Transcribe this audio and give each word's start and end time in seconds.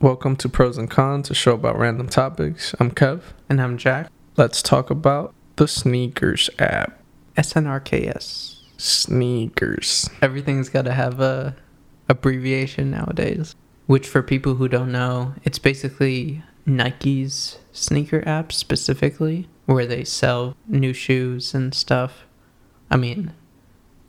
Welcome 0.00 0.36
to 0.36 0.48
Pros 0.48 0.78
and 0.78 0.88
Cons, 0.88 1.28
a 1.28 1.34
show 1.34 1.54
about 1.54 1.76
random 1.76 2.08
topics. 2.08 2.72
I'm 2.78 2.92
Kev. 2.92 3.20
And 3.48 3.60
I'm 3.60 3.76
Jack. 3.76 4.08
Let's 4.36 4.62
talk 4.62 4.90
about 4.90 5.34
the 5.56 5.66
Sneakers 5.66 6.48
app. 6.60 7.02
SNKRS. 7.36 8.60
Sneakers. 8.76 10.08
Everything's 10.22 10.68
got 10.68 10.84
to 10.84 10.92
have 10.92 11.18
a 11.18 11.56
abbreviation 12.08 12.92
nowadays. 12.92 13.56
Which, 13.86 14.06
for 14.06 14.22
people 14.22 14.54
who 14.54 14.68
don't 14.68 14.92
know, 14.92 15.34
it's 15.42 15.58
basically 15.58 16.44
Nike's 16.64 17.58
sneaker 17.72 18.22
app 18.24 18.52
specifically, 18.52 19.48
where 19.66 19.84
they 19.84 20.04
sell 20.04 20.56
new 20.68 20.92
shoes 20.92 21.54
and 21.54 21.74
stuff. 21.74 22.22
I 22.88 22.96
mean, 22.96 23.32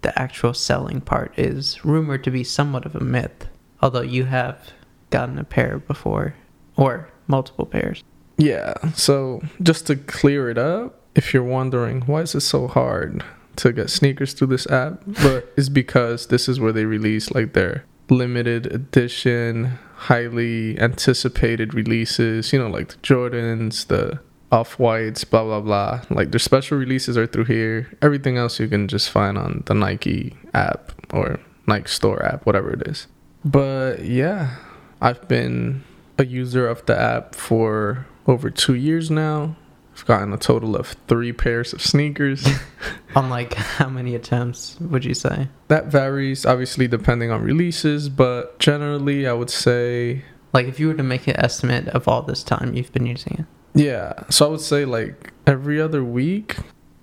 the 0.04 0.18
actual 0.22 0.54
selling 0.54 1.02
part 1.02 1.34
is 1.36 1.84
rumored 1.84 2.24
to 2.26 2.32
be 2.32 2.44
somewhat 2.44 2.86
of 2.86 2.96
a 2.96 3.00
myth, 3.00 3.48
although 3.82 4.02
you 4.02 4.26
have 4.26 4.70
gotten 5.10 5.38
a 5.38 5.44
pair 5.44 5.80
before, 5.80 6.36
or 6.76 7.10
multiple 7.28 7.66
pairs. 7.66 8.04
Yeah, 8.38 8.74
so 8.94 9.42
just 9.62 9.88
to 9.88 9.96
clear 9.96 10.50
it 10.50 10.58
up, 10.58 11.02
if 11.16 11.34
you're 11.34 11.44
wondering 11.44 12.02
why 12.02 12.22
is 12.22 12.36
it 12.36 12.42
so 12.42 12.68
hard 12.68 13.24
to 13.58 13.74
get 13.74 13.90
sneakers 13.90 14.34
through 14.34 14.48
this 14.48 14.68
app, 14.68 15.02
but 15.24 15.52
it's 15.58 15.70
because 15.70 16.28
this 16.28 16.48
is 16.48 16.60
where 16.60 16.72
they 16.72 16.86
release 16.86 17.32
like 17.32 17.54
their 17.54 17.84
limited 18.10 18.68
edition, 18.68 19.78
highly 19.96 20.80
anticipated 20.80 21.74
releases, 21.74 22.54
you 22.54 22.60
know, 22.60 22.70
like 22.70 22.90
the 22.90 22.98
Jordans, 22.98 23.88
the 23.88 24.20
off 24.52 24.80
whites, 24.80 25.24
blah 25.24 25.44
blah 25.44 25.62
blah. 25.62 26.02
Like 26.10 26.32
their 26.32 26.40
special 26.40 26.78
releases 26.78 27.18
are 27.18 27.28
through 27.28 27.46
here. 27.46 27.92
Everything 28.02 28.38
else 28.38 28.60
you 28.60 28.68
can 28.68 28.88
just 28.88 29.10
find 29.10 29.38
on 29.38 29.64
the 29.66 29.74
Nike 29.74 30.38
app 30.54 30.94
or 31.14 31.40
Nike 31.68 31.90
Store 31.90 32.26
app, 32.26 32.46
whatever 32.46 32.72
it 32.72 32.88
is. 32.88 33.08
But 33.46 34.06
yeah, 34.06 34.56
I've 35.02 35.28
been 35.28 35.84
a 36.18 36.26
user 36.26 36.68
of 36.68 36.86
the 36.86 37.00
app 37.00 37.36
for 37.36 38.06
over 38.28 38.50
two 38.50 38.76
years 38.76 39.10
now. 39.10 39.56
I've 39.96 40.06
gotten 40.06 40.32
a 40.34 40.38
total 40.38 40.76
of 40.76 40.96
three 41.08 41.34
pairs 41.34 41.74
of 41.74 41.82
sneakers. 41.82 42.48
On 43.16 43.30
like 43.30 43.54
how 43.54 43.90
many 43.90 44.16
attempts 44.16 44.80
would 44.80 45.04
you 45.06 45.14
say? 45.14 45.48
that 45.68 45.88
varies 45.88 46.46
obviously 46.46 46.88
depending 46.88 47.32
on 47.32 47.42
releases, 47.42 48.10
but 48.10 48.58
generally 48.60 49.28
I 49.28 49.34
would 49.34 49.50
say 49.50 50.24
Like 50.54 50.68
if 50.68 50.80
you 50.80 50.88
were 50.88 50.94
to 50.96 51.04
make 51.04 51.28
an 51.28 51.38
estimate 51.38 51.88
of 51.90 52.08
all 52.08 52.22
this 52.22 52.44
time 52.44 52.74
you've 52.76 52.92
been 52.94 53.06
using 53.06 53.38
it. 53.40 53.46
Yeah, 53.74 54.14
so 54.30 54.48
I 54.48 54.50
would 54.50 54.62
say 54.62 54.86
like 54.86 55.32
every 55.46 55.80
other 55.82 56.04
week, 56.04 56.58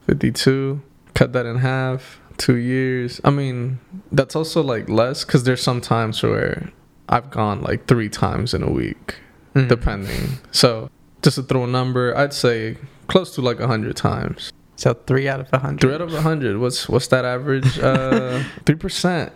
52, 0.06 0.82
cut 1.14 1.32
that 1.32 1.46
in 1.46 1.58
half, 1.58 2.20
two 2.38 2.56
years. 2.56 3.20
I 3.24 3.30
mean, 3.30 3.78
that's 4.10 4.34
also 4.34 4.62
like 4.62 4.88
less 4.88 5.24
because 5.24 5.44
there's 5.44 5.62
some 5.62 5.80
times 5.80 6.22
where 6.22 6.70
I've 7.08 7.30
gone 7.30 7.62
like 7.62 7.86
three 7.86 8.08
times 8.08 8.54
in 8.54 8.62
a 8.62 8.70
week, 8.70 9.16
Mm. 9.54 9.68
depending. 9.68 10.38
So 10.52 10.90
just 11.22 11.36
to 11.36 11.42
throw 11.42 11.64
a 11.64 11.66
number, 11.66 12.16
I'd 12.16 12.32
say 12.34 12.76
close 13.08 13.34
to 13.36 13.40
like 13.40 13.58
100 13.58 13.96
times. 13.96 14.52
So 14.76 14.92
three 14.92 15.26
out 15.28 15.40
of 15.40 15.48
a 15.52 15.58
hundred. 15.60 15.80
Three 15.80 15.94
out 15.94 16.02
of 16.02 16.10
a 16.12 16.16
100, 16.16 16.58
what's, 16.58 16.88
what's 16.88 17.06
that 17.08 17.24
average? 17.24 17.78
Uh, 17.78 18.42
3% 18.66 19.30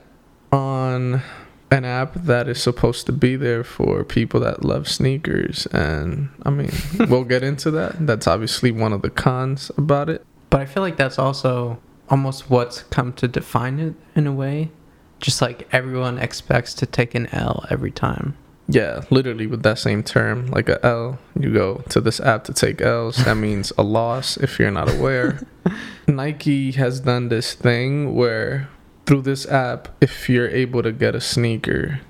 on 0.53 1.23
an 1.71 1.85
app 1.85 2.13
that 2.15 2.49
is 2.49 2.61
supposed 2.63 3.07
to 3.07 3.13
be 3.13 3.37
there 3.37 3.63
for 3.63 4.03
people 4.05 4.41
that 4.41 4.65
love 4.65 4.89
sneakers 4.89 5.67
and 5.67 6.29
i 6.43 6.51
mean 6.51 6.69
we'll 7.09 7.23
get 7.23 7.45
into 7.45 7.71
that 7.71 7.95
that's 8.09 8.27
obviously 8.27 8.73
one 8.73 8.93
of 8.93 9.03
the 9.03 9.11
cons 9.11 9.71
about 9.77 10.09
it 10.11 10.25
But 10.51 10.63
I 10.63 10.67
feel 10.67 10.83
like 10.83 10.97
that's 10.97 11.17
also 11.19 11.79
almost 12.09 12.51
what's 12.51 12.83
come 12.91 13.13
to 13.15 13.29
define 13.29 13.79
it 13.79 13.95
in 14.17 14.27
a 14.27 14.33
way. 14.33 14.73
Just 15.21 15.41
like 15.43 15.69
everyone 15.73 16.19
expects 16.19 16.75
to 16.75 16.87
take 16.87 17.15
an 17.15 17.27
L 17.33 17.65
every 17.71 17.91
time. 17.93 18.37
yeah 18.69 19.03
literally 19.11 19.47
with 19.49 19.63
that 19.65 19.79
same 19.79 20.01
term 20.03 20.47
like 20.57 20.69
a 20.69 20.79
l 20.87 21.19
you 21.41 21.53
go 21.53 21.83
to 21.89 22.01
this 22.01 22.21
app 22.21 22.45
to 22.45 22.53
take 22.53 22.81
l's. 22.81 23.17
That 23.25 23.37
means 23.49 23.73
a 23.77 23.83
loss 23.83 24.37
if 24.37 24.59
you're 24.59 24.71
not 24.71 24.89
aware. 24.97 25.41
Nike 26.07 26.73
has 26.73 27.01
done 27.01 27.29
this 27.29 27.55
thing 27.55 28.15
where 28.15 28.69
through 29.07 29.23
this 29.23 29.47
app 29.47 29.89
if 30.01 30.29
you're 30.29 30.49
able 30.49 30.83
to 30.83 30.93
get 30.93 31.15
a 31.15 31.21
sneaker 31.21 32.01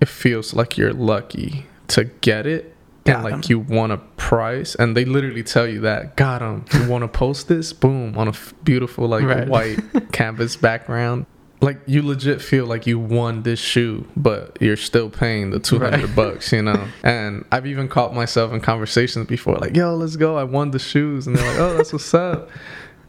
it 0.00 0.08
feels 0.08 0.54
like 0.54 0.76
you're 0.78 0.92
lucky 0.92 1.66
to 1.88 2.04
get 2.20 2.46
it 2.46 2.74
and 3.06 3.22
Got 3.22 3.24
like 3.24 3.48
you 3.48 3.60
want 3.60 3.92
a 3.92 3.98
price. 4.16 4.74
And 4.74 4.96
they 4.96 5.04
literally 5.04 5.44
tell 5.44 5.66
you 5.68 5.80
that 5.82 6.16
got 6.16 6.40
them 6.40 6.64
you 6.74 6.88
want 6.90 7.02
to 7.04 7.08
post 7.08 7.46
this? 7.46 7.72
Boom 7.72 8.18
on 8.18 8.26
a 8.26 8.30
f- 8.30 8.52
beautiful 8.64 9.06
like 9.06 9.24
Right. 9.24 9.46
white 9.48 9.78
canvas 10.12 10.56
background 10.56 11.26
like 11.62 11.78
you 11.86 12.02
legit 12.02 12.42
feel 12.42 12.66
like 12.66 12.86
you 12.86 12.98
won 12.98 13.42
this 13.42 13.58
shoe 13.58 14.06
but 14.16 14.56
you're 14.60 14.76
still 14.76 15.08
paying 15.08 15.50
the 15.50 15.58
200 15.58 16.02
Right. 16.04 16.14
bucks 16.16 16.52
you 16.52 16.62
know? 16.62 16.86
And 17.02 17.44
i've 17.50 17.66
even 17.66 17.88
caught 17.88 18.14
myself 18.14 18.52
in 18.52 18.60
conversations 18.60 19.26
before 19.26 19.56
like 19.56 19.74
yo 19.74 19.94
let's 19.96 20.16
go. 20.16 20.36
I 20.36 20.44
won 20.44 20.70
the 20.70 20.78
shoes. 20.78 21.26
And 21.26 21.34
they're 21.36 21.48
like 21.50 21.58
oh 21.58 21.76
that's 21.76 21.92
what's 21.92 22.12
up. 22.14 22.50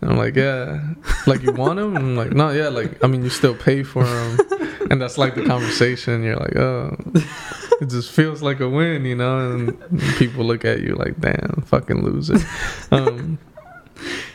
And 0.02 0.12
i'm 0.12 0.18
like 0.18 0.36
yeah. 0.36 0.82
Like 1.26 1.42
you 1.44 1.52
want 1.52 1.78
them 1.78 1.96
and 1.96 2.06
i'm 2.06 2.16
like 2.16 2.32
no 2.32 2.52
yeah 2.52 2.70
like 2.70 3.04
i 3.04 3.08
mean 3.08 3.24
you 3.24 3.30
still 3.30 3.56
pay 3.56 3.84
for 3.84 4.04
them 4.06 4.38
and 4.90 5.02
that's 5.02 5.18
like 5.18 5.36
the 5.36 5.44
conversation. 5.44 6.24
You're 6.24 6.38
like 6.38 6.56
oh. 6.56 6.96
It 7.82 7.90
just 7.90 8.12
feels 8.12 8.42
like 8.42 8.60
a 8.62 8.70
win 8.70 9.04
you 9.06 9.16
know? 9.16 9.52
And 9.52 9.78
people 10.18 10.46
look 10.46 10.64
at 10.66 10.80
you 10.82 10.96
like 10.96 11.20
damn 11.20 11.64
fucking 11.66 12.02
loser. 12.04 12.38
Um 12.92 13.40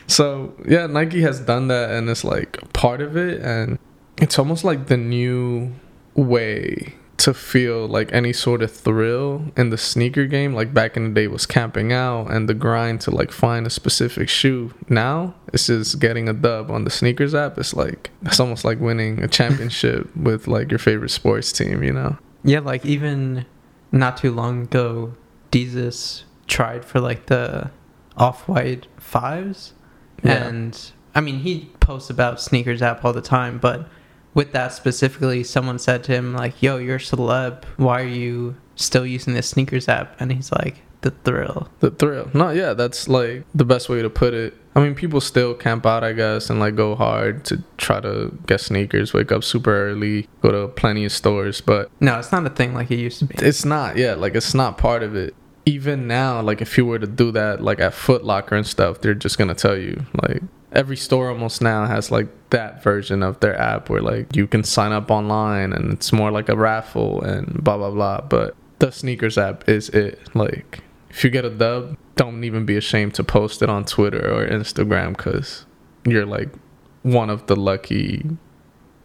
so 0.07 0.53
yeah 0.67 0.85
nike 0.85 1.21
has 1.21 1.39
done 1.39 1.67
that 1.69 1.89
and 1.91 2.09
it's 2.09 2.23
like 2.23 2.59
part 2.73 3.01
of 3.01 3.15
it 3.17 3.41
and 3.41 3.79
it's 4.23 4.39
almost 4.39 4.63
like 4.63 4.87
the 4.87 4.97
new 4.97 5.73
way 6.15 6.95
to 7.17 7.33
feel 7.33 7.87
like 7.87 8.11
any 8.11 8.33
sort 8.33 8.61
of 8.63 8.71
thrill 8.71 9.51
in 9.55 9.69
the 9.69 9.77
sneaker 9.77 10.25
game 10.25 10.53
like 10.53 10.73
back 10.73 10.97
in 10.97 11.03
the 11.03 11.21
day 11.21 11.27
was 11.27 11.45
camping 11.45 11.93
out 11.93 12.31
and 12.31 12.49
the 12.49 12.53
grind 12.53 12.99
to 12.99 13.11
like 13.11 13.31
find 13.31 13.67
a 13.67 13.69
specific 13.69 14.27
shoe 14.27 14.73
now 14.89 15.33
it's 15.53 15.67
just 15.67 15.99
getting 15.99 16.27
a 16.27 16.33
dub 16.33 16.71
on 16.71 16.83
the 16.85 16.89
sneakers 16.89 17.35
app 17.35 17.57
it's 17.57 17.73
like 17.75 18.09
it's 18.23 18.39
almost 18.39 18.65
like 18.65 18.79
winning 18.79 19.21
a 19.21 19.27
championship 19.27 20.13
with 20.27 20.47
like 20.47 20.71
your 20.71 20.79
favorite 20.79 21.11
sports 21.11 21.51
team 21.51 21.83
you 21.83 21.93
know 21.93 22.17
Yeah, 22.43 22.59
like 22.59 22.85
even 22.85 23.45
not 23.91 24.17
too 24.17 24.31
long 24.31 24.63
ago, 24.63 25.13
Jesus 25.51 26.25
tried 26.47 26.83
for 26.83 26.99
like 26.99 27.27
the 27.27 27.71
off 28.17 28.47
white 28.49 28.87
fives. 28.97 29.73
Yeah. 30.23 30.47
And 30.47 30.91
I 31.15 31.21
mean, 31.21 31.39
he 31.39 31.69
posts 31.79 32.09
about 32.09 32.41
sneakers 32.41 32.81
app 32.81 33.05
all 33.05 33.13
the 33.13 33.21
time, 33.21 33.59
but 33.59 33.87
with 34.33 34.51
that 34.53 34.73
specifically, 34.73 35.43
someone 35.43 35.79
said 35.79 36.03
to 36.05 36.11
him, 36.11 36.33
like, 36.33 36.61
yo, 36.61 36.77
you're 36.77 36.95
a 36.95 36.99
celeb. 36.99 37.63
Why 37.77 38.01
are 38.01 38.05
you 38.07 38.55
still 38.75 39.05
using 39.05 39.33
this 39.33 39.47
sneakers 39.49 39.87
app? 39.87 40.15
And 40.19 40.31
he's 40.31 40.51
like, 40.51 40.81
the 41.01 41.11
thrill. 41.11 41.67
the 41.81 41.91
thrill 41.91 42.29
no 42.33 42.49
yeah 42.49 42.71
that's 42.73 43.09
like 43.09 43.43
the 43.53 43.65
best 43.65 43.89
way 43.89 44.01
to 44.01 44.09
put 44.09 44.33
it 44.33 44.53
i 44.73 44.79
mean 44.79 44.95
people 44.95 45.19
still 45.19 45.53
camp 45.53 45.85
out 45.85 46.01
i 46.01 46.13
guess 46.13 46.49
and 46.49 46.61
like 46.61 46.77
go 46.77 46.95
hard 46.95 47.43
to 47.43 47.61
try 47.75 47.99
to 47.99 48.31
get 48.47 48.61
sneakers 48.61 49.13
wake 49.13 49.29
up 49.29 49.43
super 49.43 49.89
early 49.89 50.29
go 50.41 50.49
to 50.49 50.69
plenty 50.75 51.03
of 51.03 51.11
stores 51.11 51.59
but 51.59 51.91
No, 51.99 52.19
it's 52.19 52.31
not 52.31 52.45
a 52.45 52.49
thing 52.49 52.73
like 52.73 52.89
it 52.89 52.99
used 52.99 53.19
to 53.19 53.25
be. 53.25 53.35
it's 53.39 53.65
not 53.65 53.97
yeah 53.97 54.13
like 54.13 54.33
it's 54.33 54.53
not 54.53 54.77
part 54.77 55.03
of 55.03 55.13
it 55.13 55.35
even 55.65 56.07
now 56.07 56.41
like 56.41 56.61
if 56.61 56.77
you 56.77 56.85
were 56.85 56.99
to 56.99 57.05
do 57.07 57.31
that 57.33 57.59
like 57.61 57.81
at 57.81 57.93
Foot 57.93 58.23
Locker 58.23 58.55
and 58.55 58.65
stuff 58.65 59.01
they're 59.01 59.13
just 59.13 59.37
gonna 59.37 59.53
tell 59.55 59.75
you 59.77 60.05
like 60.21 60.41
every 60.73 60.97
store 60.97 61.29
almost 61.29 61.61
now 61.61 61.85
has 61.85 62.11
like 62.11 62.27
that 62.49 62.83
version 62.83 63.23
of 63.23 63.39
their 63.39 63.59
app 63.59 63.89
where 63.89 64.01
like 64.01 64.35
you 64.35 64.47
can 64.47 64.63
sign 64.63 64.91
up 64.91 65.09
online 65.09 65.71
and 65.73 65.93
it's 65.93 66.11
more 66.11 66.31
like 66.31 66.49
a 66.49 66.55
raffle 66.55 67.21
and 67.21 67.63
blah 67.63 67.77
blah 67.77 67.91
blah. 67.91 68.21
But 68.21 68.55
the 68.79 68.91
sneakers 68.91 69.37
app 69.37 69.67
is 69.69 69.89
it. 69.89 70.19
Like 70.35 70.81
if 71.09 71.23
you 71.23 71.29
get 71.29 71.45
a 71.45 71.49
dub 71.49 71.97
don't 72.15 72.43
even 72.43 72.65
be 72.65 72.75
ashamed 72.75 73.15
to 73.15 73.23
post 73.23 73.63
it 73.63 73.69
on 73.69 73.83
twitter 73.83 74.31
or 74.31 74.47
instagram 74.47 75.17
because 75.17 75.65
you're 76.05 76.27
like 76.27 76.49
one 77.01 77.29
of 77.29 77.47
the 77.47 77.55
lucky 77.55 78.23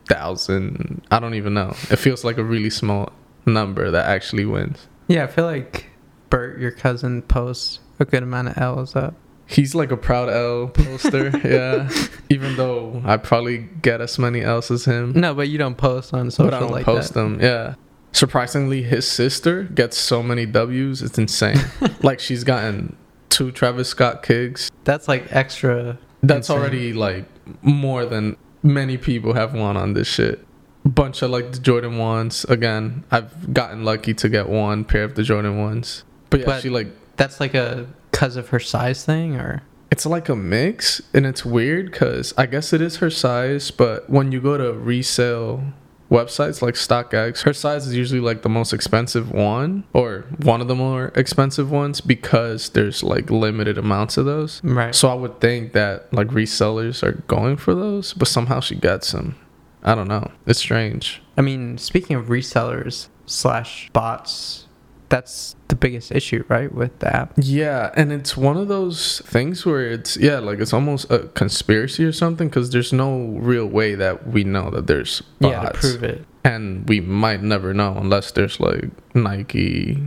thousand. 0.08 1.02
I 1.10 1.20
don't 1.20 1.34
even 1.34 1.54
know. 1.54 1.70
It 1.90 1.96
feels 1.96 2.24
like 2.24 2.38
a 2.38 2.44
really 2.44 2.70
small 2.70 3.12
number 3.46 3.90
that 3.90 4.06
actually 4.06 4.44
wins. 4.46 4.88
Yeah, 5.06 5.24
I 5.24 5.26
feel 5.26 5.44
like 5.44 5.86
Bert, 6.30 6.58
your 6.58 6.70
cousin, 6.70 7.22
posts 7.22 7.80
a 7.98 8.04
good 8.04 8.22
amount 8.22 8.48
of 8.48 8.58
L's 8.58 8.96
up. 8.96 9.14
He's 9.48 9.74
like 9.74 9.90
a 9.90 9.96
proud 9.96 10.28
L 10.28 10.68
poster, 10.68 11.30
yeah. 11.44 11.88
Even 12.28 12.56
though 12.56 13.00
I 13.04 13.16
probably 13.16 13.58
get 13.82 14.00
as 14.02 14.18
many 14.18 14.42
L's 14.42 14.70
as 14.70 14.84
him, 14.84 15.12
No, 15.16 15.34
but 15.34 15.48
you 15.48 15.56
don't 15.58 15.76
post 15.76 16.12
on 16.12 16.30
social 16.30 16.50
but 16.50 16.54
I 16.54 16.60
don't 16.60 16.70
like 16.70 16.84
post 16.84 17.14
that. 17.14 17.20
them. 17.20 17.40
Yeah. 17.40 17.74
Surprisingly, 18.12 18.82
his 18.82 19.06
sister 19.08 19.62
gets 19.64 19.96
so 19.96 20.22
many 20.22 20.44
W's. 20.46 21.02
It's 21.02 21.18
insane. 21.18 21.56
like 22.02 22.20
she's 22.20 22.44
gotten 22.44 22.94
two 23.30 23.50
Travis 23.50 23.88
Scott 23.88 24.22
kicks. 24.22 24.70
That's 24.84 25.08
like 25.08 25.34
extra. 25.34 25.98
That's 26.22 26.48
Insane. 26.48 26.56
already 26.58 26.92
like 26.92 27.24
more 27.62 28.04
than 28.04 28.36
many 28.62 28.96
people 28.98 29.34
have 29.34 29.54
won 29.54 29.76
on 29.76 29.92
this 29.94 30.08
shit. 30.08 30.44
Bunch 30.84 31.22
of 31.22 31.30
like 31.30 31.52
the 31.52 31.58
Jordan 31.58 31.96
ones. 31.98 32.44
Again, 32.44 33.04
I've 33.10 33.52
gotten 33.54 33.84
lucky 33.84 34.14
to 34.14 34.28
get 34.28 34.48
one 34.48 34.84
pair 34.84 35.04
of 35.04 35.14
the 35.14 35.22
Jordan 35.22 35.58
ones. 35.58 36.04
But 36.30 36.40
yeah, 36.40 36.46
But- 36.46 36.62
she 36.62 36.70
like 36.70 36.88
That's 37.16 37.40
like 37.40 37.54
a 37.54 37.86
because 38.18 38.34
of 38.34 38.48
her 38.48 38.58
size 38.58 39.04
thing, 39.04 39.36
or 39.36 39.62
It's 39.92 40.04
like 40.04 40.28
a 40.28 40.34
mix, 40.34 41.00
and 41.14 41.24
it's 41.24 41.44
weird 41.44 41.92
because 41.92 42.34
I 42.36 42.46
guess 42.46 42.72
it 42.72 42.82
is 42.82 42.96
her 42.96 43.10
size, 43.10 43.70
but 43.70 44.10
when 44.10 44.32
you 44.32 44.40
go 44.40 44.58
to 44.58 44.72
resale 44.72 45.62
websites 46.10 46.60
like 46.60 46.74
StockX, 46.74 47.42
her 47.42 47.52
size 47.52 47.86
is 47.86 47.94
usually 47.94 48.18
like 48.20 48.42
the 48.42 48.48
most 48.48 48.72
expensive 48.72 49.30
one 49.30 49.84
or 49.92 50.24
one 50.42 50.60
of 50.60 50.66
the 50.66 50.74
more 50.74 51.12
expensive 51.14 51.70
ones 51.70 52.00
because 52.00 52.70
there's 52.70 53.04
like 53.04 53.30
limited 53.30 53.78
amounts 53.78 54.16
of 54.16 54.24
those. 54.24 54.60
Right. 54.64 54.96
So 54.96 55.08
I 55.10 55.14
would 55.14 55.40
think 55.40 55.72
that 55.74 56.12
like 56.12 56.26
resellers 56.28 57.04
are 57.04 57.22
going 57.28 57.56
for 57.56 57.72
those, 57.72 58.14
but 58.14 58.26
somehow 58.26 58.58
she 58.58 58.74
gets 58.74 59.12
them. 59.12 59.36
I 59.84 59.94
don't 59.94 60.08
know. 60.08 60.32
It's 60.44 60.58
strange. 60.58 61.22
I 61.36 61.42
mean, 61.42 61.78
speaking 61.78 62.16
of 62.16 62.26
resellers 62.26 63.06
slash 63.26 63.90
bots, 63.92 64.66
that's 65.08 65.56
the 65.68 65.76
biggest 65.76 66.12
issue, 66.12 66.44
right, 66.48 66.72
with 66.72 66.98
the 66.98 67.14
app. 67.14 67.32
Yeah, 67.36 67.90
and 67.96 68.12
it's 68.12 68.36
one 68.36 68.56
of 68.56 68.68
those 68.68 69.20
things 69.20 69.64
where 69.64 69.90
it's 69.90 70.16
yeah, 70.16 70.38
like 70.38 70.58
it's 70.58 70.72
almost 70.72 71.10
a 71.10 71.28
conspiracy 71.28 72.04
or 72.04 72.12
something 72.12 72.48
because 72.48 72.70
there's 72.70 72.92
no 72.92 73.36
real 73.38 73.66
way 73.66 73.94
that 73.94 74.26
we 74.28 74.44
know 74.44 74.70
that 74.70 74.86
there's 74.86 75.22
bots. 75.40 75.52
Yeah, 75.52 75.68
to 75.70 75.78
prove 75.78 76.04
it. 76.04 76.24
and 76.44 76.88
we 76.88 77.00
might 77.00 77.42
never 77.42 77.72
know 77.74 77.96
unless 77.96 78.32
there's 78.32 78.60
like 78.60 78.90
Nike 79.14 80.02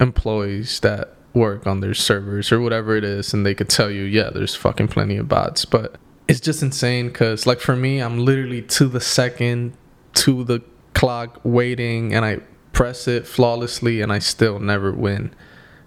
employees 0.00 0.80
that 0.80 1.14
work 1.34 1.66
on 1.66 1.80
their 1.80 1.94
servers 1.94 2.52
or 2.52 2.60
whatever 2.60 2.96
it 2.96 3.04
is, 3.04 3.32
and 3.32 3.46
they 3.46 3.54
could 3.54 3.68
tell 3.68 3.90
you, 3.90 4.02
yeah, 4.02 4.30
there's 4.30 4.54
fucking 4.54 4.88
plenty 4.88 5.16
of 5.16 5.28
bots, 5.28 5.64
but 5.64 5.96
it's 6.28 6.40
just 6.40 6.62
insane 6.62 7.08
because 7.08 7.46
like 7.46 7.60
for 7.60 7.74
me, 7.76 8.00
I'm 8.00 8.18
literally 8.18 8.62
to 8.62 8.86
the 8.86 9.00
second 9.00 9.72
to 10.14 10.44
the 10.44 10.60
clock 10.94 11.40
waiting, 11.42 12.14
and 12.14 12.24
I 12.24 12.40
press 12.72 13.06
it 13.08 13.26
flawlessly, 13.26 14.00
and 14.00 14.12
I 14.12 14.18
still 14.18 14.58
never 14.58 14.92
win, 14.92 15.34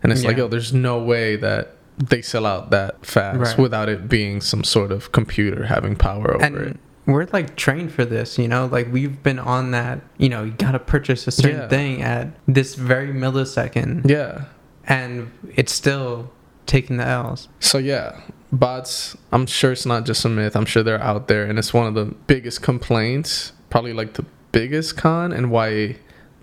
and 0.03 0.11
it's 0.11 0.23
like, 0.23 0.37
Yeah. 0.37 0.43
yo, 0.43 0.47
there's 0.49 0.73
no 0.73 0.99
way 0.99 1.35
that. 1.37 1.71
They 1.97 2.21
sell 2.21 2.45
out 2.45 2.71
that 2.71 3.05
fast 3.05 3.39
Right. 3.39 3.57
without 3.57 3.87
it 3.87 4.09
being 4.09 4.41
some 4.41 4.65
sort 4.65 4.91
of 4.91 5.13
computer 5.13 5.67
having 5.67 5.95
power 5.95 6.33
over 6.35 6.43
and 6.43 6.55
it. 6.57 6.77
we're 7.05 7.25
like 7.31 7.55
trained 7.55 7.93
for 7.93 8.03
this, 8.03 8.37
you 8.37 8.49
know. 8.49 8.65
Like 8.65 8.91
we've 8.91 9.23
been 9.23 9.39
on 9.39 9.71
that. 9.71 10.01
You 10.17 10.27
know, 10.27 10.43
you 10.43 10.51
gotta 10.57 10.79
purchase 10.79 11.25
a 11.25 11.31
certain 11.31 11.57
Yeah. 11.61 11.67
thing 11.69 12.01
at 12.01 12.27
this 12.49 12.75
very 12.75 13.13
millisecond, 13.13 14.09
Yeah, 14.09 14.41
and 14.85 15.31
it's 15.55 15.71
still 15.71 16.33
taking 16.65 16.97
the 16.97 17.07
L's. 17.07 17.47
So 17.61 17.77
yeah, 17.77 18.17
bots. 18.51 19.15
I'm 19.31 19.45
sure 19.45 19.71
it's 19.71 19.85
not 19.85 20.05
just 20.05 20.25
a 20.25 20.29
myth. 20.29 20.57
I'm 20.57 20.65
sure 20.65 20.83
they're 20.83 21.01
out 21.01 21.29
there, 21.29 21.45
and 21.45 21.57
it's 21.57 21.73
one 21.73 21.87
of 21.87 21.93
the 21.93 22.13
biggest 22.27 22.61
complaints, 22.61 23.53
probably 23.69 23.93
like 23.93 24.15
the 24.15 24.25
biggest 24.51 24.97
con, 24.97 25.31
and 25.31 25.49
why 25.49 25.95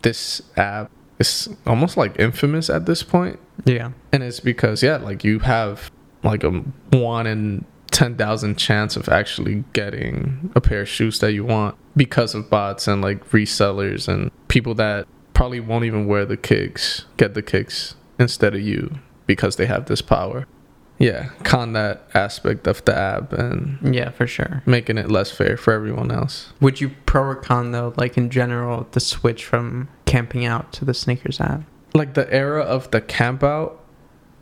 this 0.02 0.43
app 0.56 0.90
is 1.19 1.49
almost 1.66 1.96
like 1.96 2.19
infamous 2.19 2.69
at 2.69 2.87
this 2.87 3.02
point. 3.02 3.38
Yeah. 3.64 3.93
And 4.12 4.22
it's 4.22 4.40
because 4.40 4.82
yeah, 4.82 4.96
like 4.96 5.25
you 5.25 5.40
have 5.40 5.90
like 6.22 6.44
a 6.44 6.50
one 6.90 7.26
in 7.26 7.64
ten 7.90 8.16
thousand 8.16 8.56
chance 8.56 8.96
of 8.96 9.08
actually 9.08 9.64
getting 9.72 10.50
a 10.54 10.60
pair 10.60 10.82
of 10.82 10.88
shoes 10.88 11.19
that 11.20 11.32
you 11.32 11.44
want 11.44 11.76
because 11.96 12.34
of 12.34 12.49
bots 12.50 12.88
and 12.88 13.02
like 13.02 13.31
resellers 13.31 14.08
and 14.08 14.31
people 14.49 14.75
that 14.75 15.06
probably 15.34 15.60
won't 15.60 15.84
even 15.84 16.06
wear 16.06 16.25
the 16.25 16.37
kicks, 16.37 17.04
get 17.16 17.34
the 17.34 17.43
kicks 17.43 17.94
instead 18.19 18.54
of 18.54 18.60
you 18.60 18.99
because 19.26 19.56
they 19.56 19.66
have 19.66 19.87
this 19.87 20.02
power. 20.02 20.46
Yeah, 20.98 21.30
con 21.42 21.72
that 21.72 22.06
aspect 22.14 22.66
of 22.66 22.84
the 22.84 22.96
app 22.96 23.32
and 23.32 23.94
Yeah, 23.94 24.10
for 24.10 24.26
sure. 24.26 24.62
making 24.66 24.98
it 24.98 25.10
less 25.10 25.30
fair 25.30 25.56
for 25.56 25.72
everyone 25.72 26.10
else. 26.12 26.52
Would 26.60 26.80
you 26.80 26.90
pro 27.06 27.22
or 27.22 27.34
con 27.34 27.72
though, 27.72 27.92
like 27.96 28.16
in 28.16 28.30
general, 28.30 28.86
the 28.92 29.00
switch 29.00 29.44
from 29.44 29.88
camping 30.06 30.44
out 30.44 30.72
to 30.74 30.84
the 30.84 30.94
sneakers 30.94 31.40
app? 31.40 31.62
like 31.94 32.14
the 32.14 32.32
era 32.32 32.62
of 32.62 32.90
the 32.90 33.02
camp 33.02 33.42
out 33.42 33.78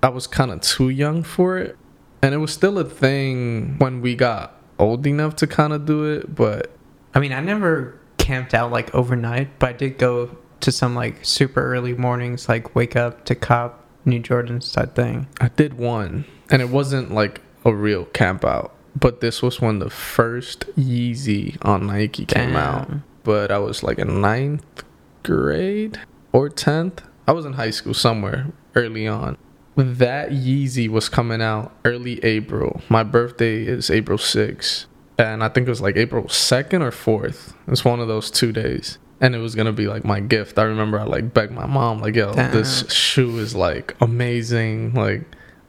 i 0.05 0.09
was 0.09 0.29
kind 0.29 0.53
of 0.53 0.61
too 0.61 0.89
young 0.89 1.21
for 1.25 1.59
it 1.59 1.77
and 2.23 2.33
it 2.33 2.37
was 2.39 2.53
still 2.53 2.79
a 2.79 2.85
thing 2.85 3.75
when 3.79 4.01
we 4.01 4.15
got 4.15 4.55
old 4.79 5.05
enough 5.05 5.35
to 5.35 5.49
kind 5.49 5.73
of 5.73 5.85
do 5.85 6.05
it 6.05 6.33
but 6.33 6.71
I 7.13 7.19
mean, 7.19 7.33
I 7.33 7.41
never 7.41 7.99
camped 8.19 8.55
out 8.55 8.71
like 8.71 8.95
overnight, 8.95 9.59
but 9.59 9.71
I 9.71 9.73
did 9.73 9.99
go 9.99 10.37
to 10.61 10.71
some 10.71 10.95
like 10.95 11.25
super 11.25 11.61
early 11.61 11.93
mornings, 11.93 12.49
like 12.49 12.77
wake 12.77 12.95
up 12.95 13.25
to 13.25 13.35
cop 13.35 13.85
New 14.05 14.21
Jordans 14.21 14.73
type 14.73 14.95
thing. 14.95 15.27
i 15.41 15.49
did 15.49 15.75
one 15.75 16.25
and 16.51 16.61
it 16.61 16.69
wasn't 16.69 17.13
like 17.13 17.41
a 17.65 17.75
real 17.75 18.05
camp 18.07 18.45
out. 18.45 18.75
But 18.99 19.21
this 19.21 19.41
was 19.41 19.61
when 19.61 19.79
the 19.79 19.91
first 19.91 20.67
yeezy 20.77 21.57
on 21.65 21.87
nike 21.87 22.27
came 22.27 22.57
out. 22.57 22.91
But 23.23 23.51
i 23.51 23.59
was 23.59 23.83
like 23.83 23.99
in 23.99 24.21
ninth 24.21 24.83
grade 25.23 26.01
or 26.33 26.49
10th 26.49 27.01
i 27.29 27.33
was 27.33 27.45
in 27.45 27.53
high 27.55 27.71
school 27.71 27.95
somewhere 27.95 28.53
early 28.75 29.07
on. 29.07 29.37
That 29.77 30.31
yeezy 30.31 30.89
was 30.89 31.09
coming 31.09 31.41
out 31.41 31.73
early 31.85 32.23
april. 32.25 32.81
My 32.89 33.03
birthday 33.05 33.63
is 33.63 33.91
april 33.91 34.19
6th 34.19 34.87
and 35.19 35.45
i 35.45 35.49
think 35.49 35.67
it 35.67 35.71
was 35.71 35.81
like 35.81 35.97
april 35.97 36.25
2nd 36.25 36.81
or 36.83 36.91
4th 36.91 37.55
it's 37.69 37.85
one 37.85 38.01
of 38.01 38.09
those 38.09 38.31
two 38.31 38.53
days. 38.53 38.99
And 39.23 39.35
it 39.35 39.39
was 39.39 39.55
gonna 39.55 39.73
be 39.73 39.87
like 39.87 40.03
my 40.05 40.19
gift. 40.19 40.59
I 40.59 40.63
remember 40.63 40.99
i 40.99 41.05
like 41.05 41.33
begged 41.33 41.53
my 41.53 41.67
mom 41.67 42.01
like 42.01 42.17
yo 42.17 42.33
this 42.33 42.91
shoe 42.91 43.39
is 43.39 43.55
like 43.55 43.95
amazing. 44.01 44.95
Like 44.95 45.23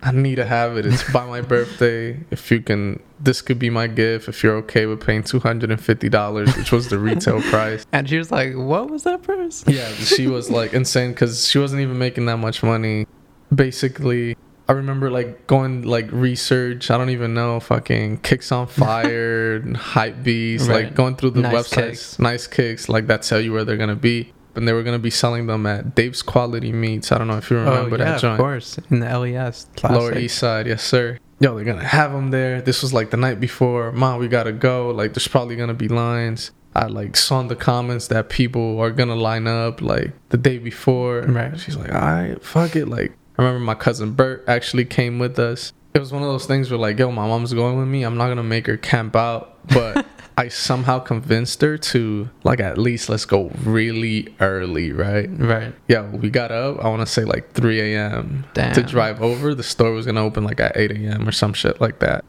i 0.04 0.12
need 0.12 0.36
to 0.36 0.46
have 0.46 0.78
it 0.78 0.86
it's 0.86 1.04
by 1.12 1.26
my 1.26 1.42
birthday 1.54 2.18
if 2.32 2.50
you 2.52 2.60
can 2.62 3.02
this 3.20 3.42
could 3.42 3.60
be 3.60 3.70
my 3.70 3.86
gift 3.88 4.28
if 4.28 4.44
you're 4.44 4.56
okay 4.56 4.86
with 4.88 5.00
paying 5.06 5.22
$250 5.24 6.58
which 6.58 6.72
was 6.72 6.90
the 6.90 6.98
retail 6.98 7.42
price 7.54 7.86
And 7.94 8.10
she 8.10 8.18
was 8.18 8.32
like, 8.32 8.54
"What 8.56 8.90
was 8.90 9.04
that 9.04 9.22
price?" 9.22 9.64
yeah, 9.68 9.88
she 9.94 10.28
was 10.28 10.50
like 10.50 10.74
insane 10.74 11.12
because 11.12 11.48
she 11.48 11.60
wasn't 11.60 11.82
even 11.82 11.98
making 12.00 12.26
that 12.26 12.38
much 12.38 12.64
money. 12.64 13.06
Basically, 13.54 14.36
I 14.68 14.72
remember 14.74 15.12
like 15.12 15.46
going 15.46 15.84
like 15.84 16.10
research. 16.12 16.90
I 16.90 16.98
don't 16.98 17.10
even 17.12 17.34
know 17.34 17.60
fucking 17.60 18.18
kicks 18.20 18.52
on 18.52 18.66
fire, 18.84 19.58
and 19.58 19.76
hype 19.78 20.24
beast, 20.24 20.68
Right. 20.70 20.86
like 20.86 20.96
going 20.96 21.16
through 21.16 21.32
the 21.32 21.42
Nice 21.42 21.54
websites, 21.68 21.76
kicks. 21.90 22.20
nice 22.20 22.48
kicks, 22.48 22.90
like 22.90 23.08
that 23.08 23.22
tell 23.24 23.40
you 23.42 23.52
where 23.54 23.66
they're 23.66 23.78
gonna 23.78 23.96
be. 23.96 24.34
And 24.56 24.68
they 24.68 24.74
were 24.74 24.84
gonna 24.84 25.00
be 25.00 25.10
selling 25.10 25.48
them 25.48 25.66
at 25.66 25.96
Dave's 25.96 26.22
Quality 26.22 26.72
Meats. 26.72 27.12
I 27.12 27.18
don't 27.18 27.28
know 27.28 27.38
if 27.38 27.50
you 27.50 27.58
oh, 27.58 27.66
remember 27.66 27.96
oh 27.96 28.00
yeah, 28.00 28.06
that 28.06 28.16
of 28.16 28.22
joint. 28.22 28.40
course, 28.40 28.78
in 28.90 29.00
the 29.00 29.18
LES 29.18 29.68
classic. 29.76 29.98
Lower 29.98 30.18
East 30.18 30.38
Side, 30.38 30.68
yes 30.68 30.84
sir. 30.84 31.18
Yo, 31.40 31.56
they're 31.56 31.66
gonna 31.66 31.84
have 31.84 32.12
them 32.12 32.32
there. 32.32 32.62
This 32.62 32.82
was 32.82 32.94
like 32.94 33.10
the 33.10 33.18
night 33.18 33.40
before. 33.40 33.92
Mom, 33.92 34.20
we 34.20 34.28
gotta 34.28 34.52
go. 34.52 34.92
Like, 34.92 35.14
there's 35.14 35.28
probably 35.28 35.56
gonna 35.56 35.74
be 35.74 35.88
lines. 35.88 36.52
I 36.76 36.86
like 36.86 37.18
saw 37.18 37.40
in 37.42 37.48
the 37.48 37.56
comments 37.56 38.08
that 38.10 38.30
people 38.30 38.80
are 38.80 38.92
gonna 38.92 39.16
line 39.16 39.48
up 39.48 39.82
like 39.82 40.14
the 40.30 40.38
day 40.38 40.58
before. 40.58 41.22
Right. 41.22 41.60
She's 41.60 41.76
like, 41.76 41.94
all 41.94 42.00
right, 42.00 42.44
fuck 42.44 42.76
it. 42.76 42.88
Like, 42.88 43.12
I 43.38 43.44
remember 43.44 43.60
my 43.60 43.76
cousin 43.76 44.14
Bert 44.14 44.44
actually 44.48 44.86
came 44.86 45.20
with 45.20 45.40
us. 45.40 45.74
It 45.94 46.00
was 46.00 46.12
one 46.14 46.22
of 46.24 46.30
those 46.30 46.46
things 46.46 46.70
where 46.72 46.78
like, 46.80 46.98
yo, 47.00 47.12
my 47.12 47.28
mom's 47.28 47.54
going 47.54 47.78
with 47.78 47.88
me. 47.88 48.04
I'm 48.04 48.16
not 48.18 48.28
gonna 48.30 48.44
make 48.44 48.68
her 48.68 48.78
camp 48.78 49.16
out, 49.16 49.58
but 49.68 50.06
I 50.38 50.48
somehow 50.48 51.00
convinced 51.00 51.62
her 51.62 51.78
to 51.78 52.30
like 52.44 52.62
at 52.62 52.78
least 52.78 53.10
let's 53.10 53.26
go 53.26 53.52
really 53.64 54.34
early, 54.40 54.92
right? 54.94 55.30
Right. 55.32 55.74
Yeah, 55.90 56.10
we 56.10 56.30
got 56.30 56.52
up. 56.52 56.80
I 56.84 56.88
want 56.88 57.02
to 57.02 57.06
say 57.06 57.26
like 57.26 57.52
3 57.54 57.94
a.m. 57.94 58.46
to 58.56 58.82
drive 58.84 59.22
over. 59.22 59.54
The 59.54 59.64
store 59.64 59.92
was 59.92 60.06
gonna 60.06 60.24
open 60.24 60.44
like 60.46 60.60
at 60.62 60.78
8 60.78 60.92
a.m. 60.92 61.28
or 61.28 61.32
some 61.34 61.54
shit 61.54 61.82
like 61.82 62.00
that. 62.00 62.24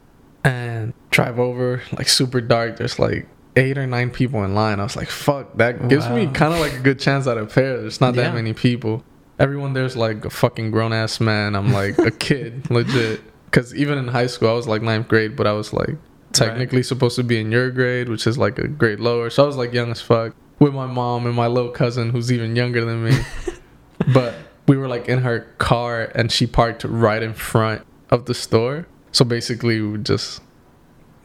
And 0.45 0.92
drive 1.11 1.38
over 1.38 1.83
like 1.97 2.09
super 2.09 2.40
dark. 2.40 2.78
There's 2.78 2.99
like 2.99 3.28
eight 3.54 3.78
or 3.78 3.87
nine 3.87 4.11
people 4.11 4.42
in 4.45 4.54
line. 4.57 4.81
I 4.81 4.83
was 4.83 4.97
like, 4.97 5.09
fuck, 5.09 5.57
that 5.59 5.88
gives 5.88 6.09
me 6.09 6.26
kind 6.26 6.52
of 6.52 6.59
like 6.59 6.73
a 6.73 6.81
good 6.81 6.99
chance 6.99 7.28
at 7.28 7.38
a 7.38 7.47
pair. 7.47 7.81
There's 7.81 8.00
not 8.00 8.16
that 8.16 8.23
Yeah. 8.28 8.33
many 8.33 8.52
people. 8.54 9.04
Everyone 9.38 9.73
there's 9.73 9.97
like 9.97 10.25
a 10.25 10.31
fucking 10.31 10.73
grown 10.73 10.92
ass 10.92 11.21
man. 11.21 11.54
I'm 11.54 11.73
like 11.73 11.97
a 11.99 12.11
kid, 12.11 12.69
legit. 12.71 13.21
Because 13.52 13.75
even 13.75 13.99
in 13.99 14.09
high 14.09 14.28
school, 14.28 14.49
I 14.49 14.54
was 14.54 14.66
like 14.66 14.80
ninth 14.80 15.09
grade, 15.09 15.37
but 15.37 15.47
I 15.47 15.52
was 15.52 15.75
like 15.75 15.97
technically 16.32 16.82
supposed 16.82 17.16
to 17.16 17.23
be 17.23 17.38
in 17.38 17.52
your 17.52 17.71
grade, 17.71 18.09
which 18.09 18.26
is 18.26 18.38
like 18.38 18.59
a 18.59 18.66
grade 18.66 18.99
lower. 18.99 19.28
So 19.28 19.44
I 19.44 19.47
was 19.47 19.56
like 19.56 19.75
young 19.75 19.90
as 19.90 20.00
fuck 20.00 20.35
with 20.59 20.73
my 20.73 20.87
mom 20.87 21.26
and 21.26 21.35
my 21.37 21.49
little 21.49 21.71
cousin 21.71 22.09
who's 22.11 22.32
even 22.32 22.56
younger 22.56 22.82
than 22.85 23.04
me. 23.04 23.12
but 24.14 24.35
we 24.66 24.78
were 24.78 24.88
like 24.88 25.06
in 25.06 25.18
her 25.18 25.40
car 25.59 26.11
and 26.14 26.32
she 26.32 26.47
parked 26.47 26.85
right 26.85 27.23
in 27.23 27.35
front 27.35 27.82
of 28.11 28.25
the 28.25 28.32
store. 28.32 28.87
So 29.12 29.23
basically, 29.26 29.82
we 29.82 29.99
just 29.99 30.40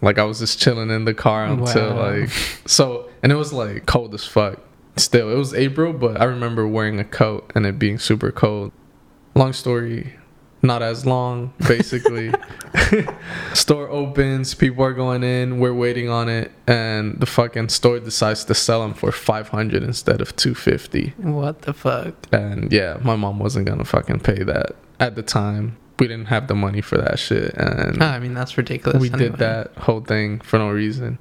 like 0.01 0.19
I 0.19 0.24
was 0.25 0.39
just 0.39 0.60
chilling 0.60 0.89
in 0.89 1.05
the 1.05 1.13
car 1.13 1.46
until 1.46 1.96
Wow. 1.96 2.12
like 2.19 2.29
so, 2.65 3.10
and 3.24 3.31
it 3.31 3.36
was 3.36 3.53
like 3.53 3.86
cold 3.86 4.13
as 4.13 4.25
fuck. 4.25 4.60
Still, 4.98 5.31
it 5.31 5.36
was 5.38 5.53
April, 5.53 5.93
but 5.93 6.19
I 6.19 6.25
remember 6.25 6.67
wearing 6.67 7.00
a 7.00 7.05
coat 7.05 7.50
and 7.55 7.65
it 7.65 7.79
being 7.79 8.00
super 8.00 8.31
cold. 8.34 8.74
Long 9.36 9.53
story, 9.53 10.15
not 10.62 10.82
as 10.82 11.06
long. 11.06 11.54
Basically, 11.68 12.32
store 13.54 13.90
opens, 13.90 14.54
people 14.54 14.84
are 14.84 14.94
going 14.94 15.24
in, 15.24 15.60
we're 15.60 15.74
waiting 15.74 16.10
on 16.10 16.30
it, 16.30 16.52
and 16.68 17.20
the 17.20 17.26
fucking 17.26 17.70
store 17.70 18.00
decides 18.00 18.44
to 18.46 18.56
sell 18.56 18.82
them 18.82 18.94
for 18.94 19.12
five 19.12 19.50
hundred 19.50 19.84
instead 19.84 20.22
of 20.22 20.36
two 20.36 20.56
fifty. 20.56 21.14
What 21.18 21.64
the 21.64 21.74
fuck? 21.74 22.14
And 22.32 22.72
yeah, 22.72 22.98
my 23.02 23.16
mom 23.16 23.40
wasn't 23.40 23.68
gonna 23.68 23.86
fucking 23.86 24.20
pay 24.22 24.44
that 24.44 24.76
at 25.00 25.16
the 25.16 25.24
time. 25.24 25.78
We 26.00 26.08
didn't 26.08 26.26
have 26.28 26.48
the 26.48 26.54
money 26.56 26.82
for 26.82 26.98
that 26.98 27.18
shit, 27.18 27.54
and 27.56 28.02
Ah, 28.02 28.14
I 28.14 28.20
mean, 28.20 28.34
that's 28.34 28.58
ridiculous. 28.58 29.02
we 29.02 29.08
anyway. 29.10 29.30
did 29.30 29.38
that 29.40 29.74
whole 29.78 30.02
thing 30.02 30.40
for 30.42 30.60
no 30.60 30.70
reason. 30.70 31.18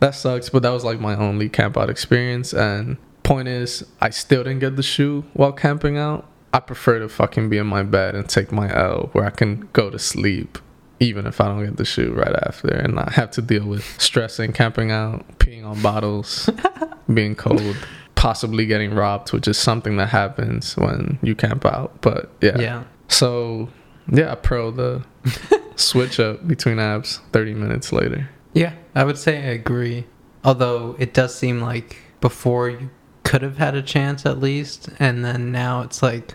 That 0.00 0.14
sucks, 0.14 0.48
but 0.50 0.62
that 0.62 0.70
was 0.70 0.84
like 0.84 1.00
my 1.00 1.16
only 1.16 1.48
camp 1.48 1.76
out 1.76 1.88
experience. 1.88 2.52
And 2.52 2.96
point 3.22 3.48
is, 3.48 3.84
I 4.00 4.10
still 4.10 4.42
didn't 4.44 4.58
get 4.58 4.76
the 4.76 4.82
shoe 4.82 5.24
while 5.32 5.52
camping 5.52 5.96
out. 5.96 6.28
I 6.56 6.60
prefer 6.60 7.00
to 7.00 7.10
fucking 7.10 7.50
be 7.50 7.58
in 7.58 7.66
my 7.66 7.82
bed 7.82 8.14
and 8.14 8.26
take 8.26 8.50
my 8.50 8.74
L 8.74 9.10
where 9.12 9.26
I 9.26 9.30
can 9.30 9.68
go 9.74 9.90
to 9.90 9.98
sleep 9.98 10.56
even 10.98 11.26
if 11.26 11.38
I 11.38 11.48
don't 11.48 11.62
get 11.62 11.76
the 11.76 11.84
shoe 11.84 12.14
right 12.14 12.34
after 12.46 12.68
and 12.68 12.94
not 12.94 13.12
have 13.12 13.30
to 13.32 13.42
deal 13.42 13.66
with 13.66 13.84
stressing, 14.00 14.54
camping 14.54 14.90
out, 14.90 15.26
peeing 15.38 15.66
on 15.66 15.82
bottles, 15.82 16.48
being 17.12 17.34
cold, 17.34 17.76
possibly 18.14 18.64
getting 18.64 18.94
robbed, 18.94 19.34
which 19.34 19.46
is 19.46 19.58
something 19.58 19.98
that 19.98 20.08
happens 20.08 20.74
when 20.78 21.18
you 21.20 21.34
camp 21.34 21.66
out. 21.66 22.00
But 22.00 22.32
yeah. 22.40 22.58
Yeah. 22.58 22.84
So 23.08 23.68
yeah, 24.10 24.32
I 24.32 24.36
pro 24.36 24.70
the 24.70 25.04
switch 25.76 26.18
up 26.18 26.48
between 26.48 26.78
apps 26.78 27.20
30 27.32 27.52
minutes 27.52 27.92
later. 27.92 28.30
Yeah, 28.54 28.72
I 28.94 29.04
would 29.04 29.18
say 29.18 29.36
I 29.36 29.50
agree. 29.50 30.06
Although 30.42 30.96
it 30.98 31.12
does 31.12 31.34
seem 31.34 31.60
like 31.60 31.98
before 32.22 32.70
you 32.70 32.88
could 33.24 33.42
have 33.42 33.58
had 33.58 33.74
a 33.74 33.82
chance 33.82 34.24
at 34.24 34.40
least, 34.40 34.88
and 34.98 35.22
then 35.22 35.52
now 35.52 35.82
it's 35.82 36.02
like 36.02 36.34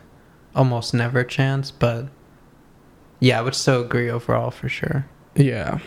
almost 0.56 0.94
never 0.94 1.20
a 1.20 1.28
chance. 1.28 1.72
But 1.72 2.08
yeah, 3.20 3.40
I 3.40 3.42
would 3.42 3.56
still 3.56 3.82
agree 3.82 4.10
overall 4.10 4.52
for 4.52 4.70
sure. 4.70 5.06
Yeah. 5.36 5.80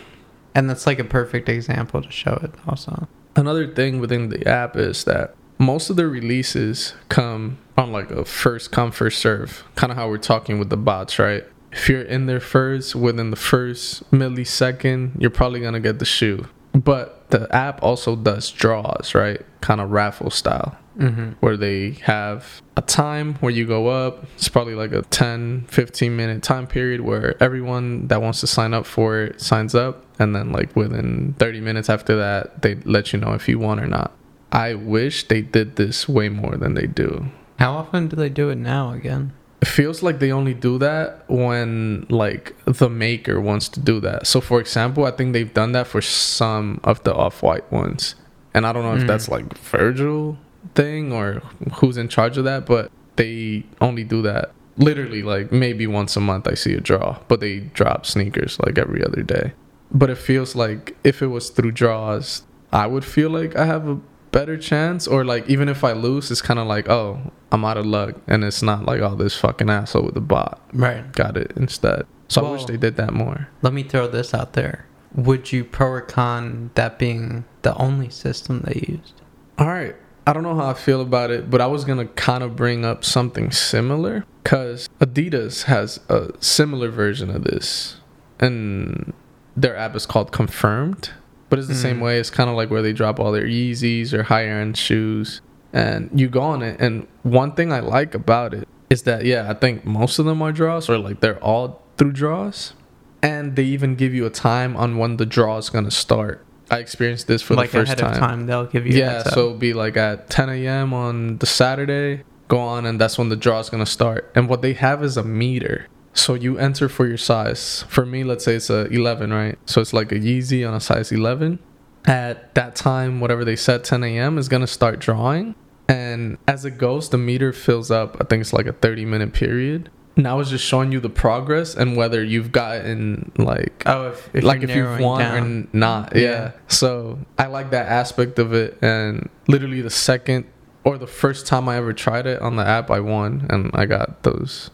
And 0.53 0.69
that's 0.69 0.87
like 0.87 0.99
a 0.99 1.03
perfect 1.03 1.49
example 1.49 2.01
to 2.01 2.11
show 2.11 2.39
it 2.41 2.51
also. 2.67 3.07
Another 3.35 3.67
thing 3.67 3.99
within 3.99 4.29
the 4.29 4.47
app 4.47 4.77
is 4.77 5.03
that 5.03 5.35
most 5.57 5.89
of 5.89 5.97
the 5.97 6.07
releases 6.07 6.93
come 7.09 7.57
on 7.77 7.91
like 7.91 8.09
a 8.11 8.23
first 8.23 8.71
come 8.71 8.91
first 8.91 9.19
serve, 9.19 9.63
kind 9.75 9.91
of 9.91 9.97
how 9.97 10.07
we're 10.07 10.17
talking 10.17 10.59
with 10.59 10.69
the 10.69 10.77
bots, 10.77 11.19
right? 11.19 11.43
If 11.71 11.89
you're 11.89 12.01
in 12.01 12.25
there 12.25 12.39
first 12.39 12.95
within 12.95 13.31
the 13.31 13.35
first 13.35 14.09
millisecond, 14.11 15.19
you're 15.19 15.29
probably 15.29 15.59
gonna 15.59 15.81
get 15.81 15.99
the 15.99 16.05
shoe. 16.05 16.47
But 16.73 17.29
the 17.29 17.53
app 17.53 17.83
also 17.83 18.15
does 18.15 18.49
draws, 18.49 19.13
right? 19.13 19.41
Kind 19.59 19.81
of 19.81 19.91
raffle 19.91 20.29
style 20.29 20.77
Mm-hmm. 20.97 21.31
where 21.41 21.57
they 21.57 21.91
have 22.03 22.61
a 22.77 22.81
time 22.81 23.35
where 23.35 23.51
you 23.51 23.65
go 23.67 23.87
up. 23.87 24.25
It's 24.35 24.47
probably 24.47 24.75
like 24.75 24.93
a 24.93 25.01
10, 25.01 25.65
15 25.67 26.15
minute 26.15 26.41
time 26.41 26.67
period 26.67 27.01
where 27.01 27.35
everyone 27.43 28.07
that 28.07 28.21
wants 28.21 28.39
to 28.39 28.47
sign 28.47 28.73
up 28.73 28.85
for 28.85 29.19
it 29.23 29.41
signs 29.41 29.75
up. 29.75 30.05
And 30.19 30.33
then, 30.33 30.53
like, 30.53 30.73
within 30.75 31.35
30 31.37 31.59
minutes 31.59 31.89
after 31.89 32.15
that, 32.15 32.61
they 32.61 32.75
let 32.85 33.11
you 33.11 33.19
know 33.19 33.33
if 33.33 33.49
you 33.49 33.59
won 33.59 33.79
or 33.81 33.87
not. 33.87 34.13
I 34.53 34.73
wish 34.75 35.27
they 35.27 35.41
did 35.41 35.75
this 35.75 36.07
way 36.07 36.29
more 36.29 36.55
than 36.55 36.75
they 36.75 36.87
do. 36.87 37.25
How 37.59 37.73
often 37.73 38.07
do 38.07 38.15
they 38.15 38.29
do 38.29 38.49
it 38.49 38.55
now 38.55 38.91
again? 38.91 39.33
It 39.61 39.67
feels 39.67 40.01
like 40.01 40.19
they 40.19 40.31
only 40.31 40.53
do 40.53 40.77
that 40.77 41.25
when 41.29 42.05
like 42.09 42.55
the 42.65 42.89
maker 42.89 43.41
wants 43.41 43.67
to 43.69 43.79
do 43.81 43.99
that. 44.01 44.27
So 44.27 44.39
for 44.39 44.61
example, 44.61 45.03
I 45.05 45.11
think 45.11 45.33
they've 45.33 45.53
done 45.53 45.71
that 45.73 45.87
for 45.87 46.01
some 46.01 46.79
of 46.85 47.03
the 47.03 47.13
off-white 47.13 47.69
ones. 47.71 48.15
And 48.53 48.65
I 48.65 48.71
don't 48.71 48.83
know 48.83 48.93
if 48.95 49.03
Mm. 49.03 49.07
that's 49.07 49.27
like 49.27 49.57
Virgil 49.57 50.37
thing 50.73 51.11
or 51.13 51.41
who's 51.75 51.97
in 51.97 52.07
charge 52.09 52.37
of 52.37 52.43
that, 52.45 52.65
but 52.65 52.91
they 53.15 53.63
only 53.81 54.03
do 54.03 54.21
that 54.23 54.51
literally 54.77 55.23
like 55.23 55.51
maybe 55.51 55.87
once 55.87 56.15
a 56.15 56.19
month 56.19 56.47
I 56.47 56.53
see 56.53 56.73
a 56.73 56.81
draw, 56.81 57.19
but 57.27 57.39
they 57.39 57.59
drop 57.59 58.05
sneakers 58.05 58.59
like 58.59 58.77
every 58.77 59.03
other 59.03 59.23
day. 59.23 59.53
But 59.91 60.09
it 60.09 60.17
feels 60.17 60.55
like 60.55 60.95
if 61.03 61.21
it 61.21 61.27
was 61.27 61.49
through 61.49 61.71
draws, 61.71 62.43
I 62.73 62.87
would 62.87 63.05
feel 63.05 63.29
like 63.29 63.55
I 63.55 63.65
have 63.65 63.87
a 63.87 63.95
better 64.31 64.57
chance 64.57 65.07
or 65.07 65.23
like 65.23 65.47
even 65.49 65.69
if 65.69 65.83
I 65.83 65.93
lose, 65.93 66.29
it's 66.29 66.41
kind 66.41 66.59
of 66.59 66.67
like, 66.67 66.89
oh, 66.89 67.31
I'm 67.51 67.63
out 67.63 67.77
of 67.77 67.85
luck 67.85 68.15
and 68.27 68.43
it's 68.43 68.61
not 68.61 68.85
like 68.85 68.99
oh 68.99 69.15
this 69.15 69.37
fucking 69.37 69.69
asshole 69.69 70.03
with 70.03 70.13
the 70.15 70.21
bot 70.21 70.59
Right. 70.73 71.09
got 71.13 71.37
it 71.37 71.53
instead. 71.55 72.05
So 72.27 72.45
I 72.45 72.51
wish 72.51 72.65
they 72.65 72.75
did 72.77 72.97
that 72.97 73.13
more. 73.13 73.47
Let 73.61 73.71
me 73.71 73.83
throw 73.83 74.07
this 74.07 74.33
out 74.33 74.53
there. 74.53 74.87
Would 75.13 75.53
you 75.53 75.63
pro 75.63 75.87
or 75.87 76.01
con 76.01 76.71
that 76.75 76.99
being 76.99 77.45
the 77.61 77.73
only 77.77 78.09
system 78.09 78.61
they 78.65 78.83
used? 78.89 79.13
All 79.57 79.67
right. 79.67 79.95
I 80.27 80.33
don't 80.33 80.43
know 80.43 80.55
how 80.55 80.69
I 80.69 80.73
feel 80.73 81.01
about 81.01 81.29
it, 81.31 81.49
but 81.49 81.61
I 81.61 81.67
was 81.67 81.85
going 81.85 81.99
to 81.99 82.05
kind 82.13 82.43
of 82.43 82.55
bring 82.55 82.83
up 82.83 83.03
something 83.05 83.51
similar 83.51 84.25
because 84.43 84.89
Adidas 84.99 85.63
has 85.63 85.99
a 86.09 86.31
similar 86.39 86.89
version 86.89 87.29
of 87.29 87.43
this. 87.43 87.97
And 88.39 89.13
their 89.55 89.75
app 89.77 89.95
is 89.95 90.05
called 90.05 90.31
Confirmed, 90.31 91.11
but 91.49 91.59
it's 91.59 91.67
the 91.67 91.75
same 91.75 91.99
Mm. 91.99 92.03
way. 92.03 92.19
It's 92.19 92.31
kind 92.31 92.49
of 92.49 92.55
like 92.55 92.71
where 92.71 92.81
they 92.81 92.91
drop 92.91 93.19
all 93.19 93.31
their 93.31 93.45
Yeezys 93.45 94.13
or 94.13 94.23
higher 94.23 94.59
end 94.59 94.77
shoes. 94.77 95.41
And 95.71 96.09
you 96.13 96.27
go 96.27 96.41
on 96.41 96.61
it. 96.63 96.79
And 96.79 97.05
one 97.23 97.51
thing 97.51 97.71
I 97.71 97.79
like 97.81 98.15
about 98.15 98.53
it 98.53 98.67
is 98.89 99.03
that, 99.03 99.25
yeah, 99.25 99.49
I 99.49 99.53
think 99.53 99.85
most 99.85 100.19
of 100.19 100.25
them 100.25 100.41
are 100.41 100.51
draws 100.51 100.89
or 100.89 100.97
like 100.97 101.19
they're 101.19 101.43
all 101.43 101.81
through 101.97 102.13
draws. 102.13 102.73
And 103.21 103.55
they 103.55 103.63
even 103.63 103.95
give 103.95 104.13
you 104.13 104.25
a 104.25 104.29
time 104.29 104.75
on 104.75 104.97
when 104.97 105.17
the 105.17 105.25
draw 105.25 105.57
is 105.57 105.69
going 105.69 105.85
to 105.85 105.91
start. 105.91 106.43
I 106.69 106.79
experienced 106.79 107.27
this 107.27 107.41
for 107.41 107.55
like 107.55 107.71
the 107.71 107.79
first 107.79 107.93
ahead 107.93 107.97
time. 107.99 108.13
of 108.13 108.17
time, 108.17 108.45
they'll 108.47 108.65
give 108.65 108.87
you. 108.87 108.97
Yeah, 108.97 109.23
so 109.23 109.39
it'll 109.39 109.53
be 109.57 109.73
like 109.73 109.97
at 109.97 110.29
10 110.29 110.49
a.m. 110.49 110.93
on 110.93 111.37
the 111.37 111.45
Saturday. 111.45 112.23
Go 112.47 112.59
on, 112.59 112.85
and 112.85 112.99
that's 112.99 113.17
when 113.17 113.29
the 113.29 113.35
draw 113.35 113.59
is 113.59 113.69
gonna 113.69 113.85
start. 113.85 114.31
And 114.35 114.49
what 114.49 114.61
they 114.61 114.73
have 114.73 115.03
is 115.03 115.17
a 115.17 115.23
meter. 115.23 115.87
So 116.13 116.33
you 116.33 116.57
enter 116.57 116.87
for 116.87 117.05
your 117.05 117.17
size. 117.17 117.83
For 117.89 118.05
me, 118.05 118.23
let's 118.23 118.45
say 118.45 118.55
it's 118.55 118.69
a 118.69 118.85
11, 118.87 119.33
right? 119.33 119.57
So 119.65 119.81
it's 119.81 119.93
like 119.93 120.11
a 120.11 120.15
Yeezy 120.15 120.67
on 120.67 120.73
a 120.73 120.79
size 120.79 121.11
11. 121.11 121.59
At 122.05 122.53
that 122.55 122.75
time, 122.75 123.19
whatever 123.19 123.43
they 123.43 123.55
set, 123.55 123.83
10 123.83 124.03
a.m. 124.03 124.37
is 124.37 124.47
gonna 124.47 124.67
start 124.67 124.99
drawing. 124.99 125.55
And 125.87 126.37
as 126.47 126.65
it 126.65 126.77
goes, 126.77 127.09
the 127.09 127.17
meter 127.17 127.53
fills 127.53 127.91
up. 127.91 128.17
I 128.19 128.23
think 128.23 128.41
it's 128.41 128.53
like 128.53 128.65
a 128.65 128.73
30 128.73 129.05
minute 129.05 129.33
period. 129.33 129.89
Now 130.17 130.39
it's 130.39 130.49
just 130.49 130.63
showing 130.65 130.91
you 130.93 130.99
the 131.01 131.09
progress 131.09 131.75
and 131.75 131.97
whether 131.97 132.23
you've 132.23 132.51
gotten 132.51 133.31
like 133.37 133.83
Oh, 133.85 134.07
if, 134.09 134.29
if 134.33 134.43
like 134.43 134.63
if 134.63 134.69
you've 134.73 134.99
won 134.99 135.19
down. 135.19 135.63
or 135.73 135.77
not. 135.77 136.15
Yeah. 136.15 136.21
Yeah. 136.21 136.51
So 136.67 137.19
I 137.37 137.47
like 137.47 137.71
that 137.71 137.87
aspect 137.87 138.39
of 138.39 138.53
it. 138.53 138.77
And 138.81 139.29
literally 139.47 139.81
the 139.81 139.89
second 139.89 140.45
or 140.85 140.97
the 140.97 141.07
first 141.07 141.47
time 141.47 141.67
I 141.67 141.75
ever 141.77 141.91
tried 141.93 142.27
it 142.27 142.41
on 142.41 142.55
the 142.55 142.65
app, 142.65 142.89
I 142.91 142.99
won 143.01 143.45
and 143.49 143.71
I 143.73 143.85
got 143.85 144.23
those 144.23 144.69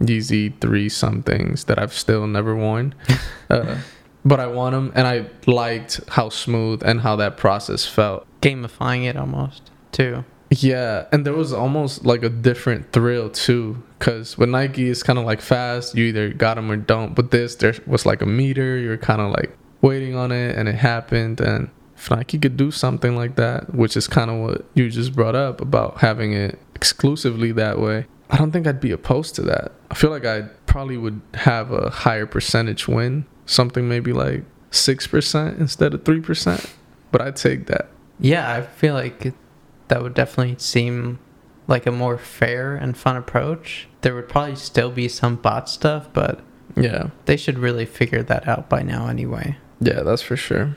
Yeezy 0.00 0.58
three 0.60 0.88
somethings 0.88 1.64
that 1.64 1.78
I've 1.78 1.92
still 1.92 2.26
never 2.26 2.56
worn. 2.56 2.94
uh, 3.50 3.76
but 4.24 4.40
I 4.40 4.46
won 4.48 4.72
them 4.72 4.92
and 4.96 5.06
I 5.06 5.26
liked 5.46 6.00
how 6.08 6.30
smooth 6.30 6.82
and 6.84 7.00
how 7.02 7.14
that 7.16 7.36
process 7.36 7.86
felt. 7.86 8.26
gamifying 8.40 9.04
it 9.04 9.16
almost 9.16 9.70
too. 9.92 10.24
Yeah, 10.50 11.06
and 11.12 11.24
there 11.24 11.34
was 11.34 11.52
almost 11.52 12.04
like 12.04 12.22
a 12.24 12.28
different 12.28 12.90
thrill 12.92 13.30
too, 13.30 13.82
because 14.00 14.38
with 14.38 14.48
Nike 14.48 14.88
it's 14.88 15.02
kind 15.02 15.18
of 15.18 15.26
like 15.26 15.40
fast, 15.40 15.94
you 15.94 16.06
either 16.06 16.30
got 16.30 16.54
them 16.54 16.70
or 16.70 16.76
don't. 16.76 17.14
But 17.14 17.30
this 17.30 17.54
there 17.54 17.74
was 17.86 18.04
like 18.04 18.22
a 18.22 18.26
meter, 18.26 18.76
you're 18.78 18.96
kind 18.96 19.20
of 19.20 19.30
like 19.30 19.56
waiting 19.82 20.16
on 20.16 20.32
it, 20.32 20.56
and 20.56 20.68
it 20.68 20.74
happened. 20.74 21.40
And 21.40 21.70
if 21.94 22.10
Nike 22.10 22.38
could 22.38 22.56
do 22.56 22.70
something 22.72 23.14
like 23.14 23.36
that, 23.36 23.74
which 23.74 23.96
is 23.96 24.08
kind 24.08 24.30
of 24.30 24.40
what 24.40 24.64
you 24.74 24.90
just 24.90 25.14
brought 25.14 25.36
up 25.36 25.60
about 25.60 26.00
having 26.00 26.32
it 26.32 26.58
exclusively 26.74 27.52
that 27.52 27.78
way, 27.78 28.06
I 28.30 28.38
don't 28.38 28.50
think 28.50 28.66
I'd 28.66 28.80
be 28.80 28.90
opposed 28.90 29.34
to 29.36 29.42
that. 29.42 29.72
I 29.90 29.94
feel 29.94 30.10
like 30.10 30.24
I 30.24 30.42
probably 30.66 30.96
would 30.96 31.20
have 31.34 31.70
a 31.70 31.90
higher 31.90 32.26
percentage 32.26 32.88
win, 32.88 33.26
something 33.44 33.86
maybe 33.88 34.12
like 34.12 34.44
six 34.70 35.06
percent 35.06 35.58
instead 35.60 35.92
of 35.94 36.04
three 36.04 36.20
percent. 36.20 36.72
But 37.12 37.20
I'd 37.20 37.36
take 37.36 37.66
that. 37.66 37.88
Yeah, 38.18 38.50
I 38.50 38.62
feel 38.62 38.94
like 38.94 39.34
that 39.88 40.02
would 40.02 40.14
definitely 40.14 40.56
seem 40.58 41.18
like 41.66 41.86
a 41.86 41.90
more 41.92 42.18
fair 42.18 42.74
and 42.74 42.96
fun 42.96 43.16
approach. 43.16 43.88
There 44.00 44.14
would 44.14 44.28
probably 44.28 44.56
still 44.56 44.90
be 44.90 45.08
some 45.08 45.36
bot 45.36 45.68
stuff, 45.68 46.08
but 46.12 46.40
Yeah. 46.76 47.10
they 47.26 47.36
should 47.36 47.58
really 47.58 47.86
figure 47.86 48.22
that 48.22 48.46
out 48.48 48.68
by 48.68 48.82
now 48.82 49.06
anyway. 49.06 49.56
Yeah, 49.80 50.02
that's 50.02 50.22
for 50.22 50.36
sure. 50.36 50.76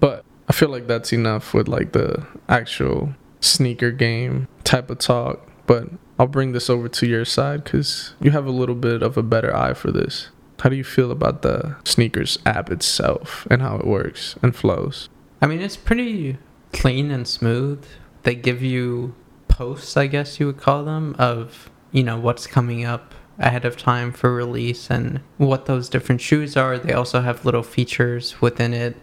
But 0.00 0.24
I 0.48 0.52
feel 0.52 0.68
like 0.68 0.86
that's 0.86 1.12
enough 1.12 1.54
with 1.54 1.68
like 1.68 1.92
the 1.92 2.26
actual 2.48 3.14
sneaker 3.40 3.90
game 3.90 4.48
type 4.64 4.90
of 4.90 4.98
talk. 4.98 5.48
But 5.66 5.88
I'll 6.18 6.26
bring 6.26 6.52
this 6.52 6.68
over 6.68 6.88
to 6.88 7.06
your 7.06 7.24
side 7.24 7.64
because 7.64 8.14
you 8.20 8.30
have 8.32 8.46
a 8.46 8.50
little 8.50 8.74
bit 8.74 9.02
of 9.02 9.16
a 9.16 9.22
better 9.22 9.54
eye 9.54 9.74
for 9.74 9.90
this. 9.90 10.28
How 10.60 10.68
do 10.70 10.76
you 10.76 10.84
feel 10.84 11.10
about 11.10 11.42
the 11.42 11.74
sneakers 11.84 12.38
app 12.46 12.70
itself 12.70 13.46
and 13.50 13.62
how 13.62 13.76
it 13.76 13.86
works 13.86 14.36
and 14.42 14.54
flows? 14.54 15.08
I 15.40 15.46
mean, 15.46 15.60
it's 15.60 15.76
pretty 15.76 16.38
clean 16.72 17.10
and 17.10 17.26
smooth. 17.26 17.84
They 18.22 18.36
give 18.36 18.62
you 18.62 19.14
posts, 19.62 19.96
I 19.96 20.08
guess 20.08 20.40
you 20.40 20.46
would 20.46 20.56
call 20.56 20.84
them, 20.84 21.14
of, 21.20 21.70
you 21.92 22.02
know, 22.02 22.18
what's 22.18 22.48
coming 22.48 22.84
up 22.84 23.14
ahead 23.38 23.64
of 23.64 23.76
time 23.76 24.12
for 24.12 24.34
release 24.34 24.90
and 24.90 25.20
what 25.38 25.66
those 25.66 25.88
different 25.88 26.20
shoes 26.20 26.56
are. 26.56 26.78
They 26.78 26.92
also 26.92 27.20
have 27.20 27.44
little 27.44 27.62
features 27.62 28.40
within 28.40 28.74
it 28.74 28.96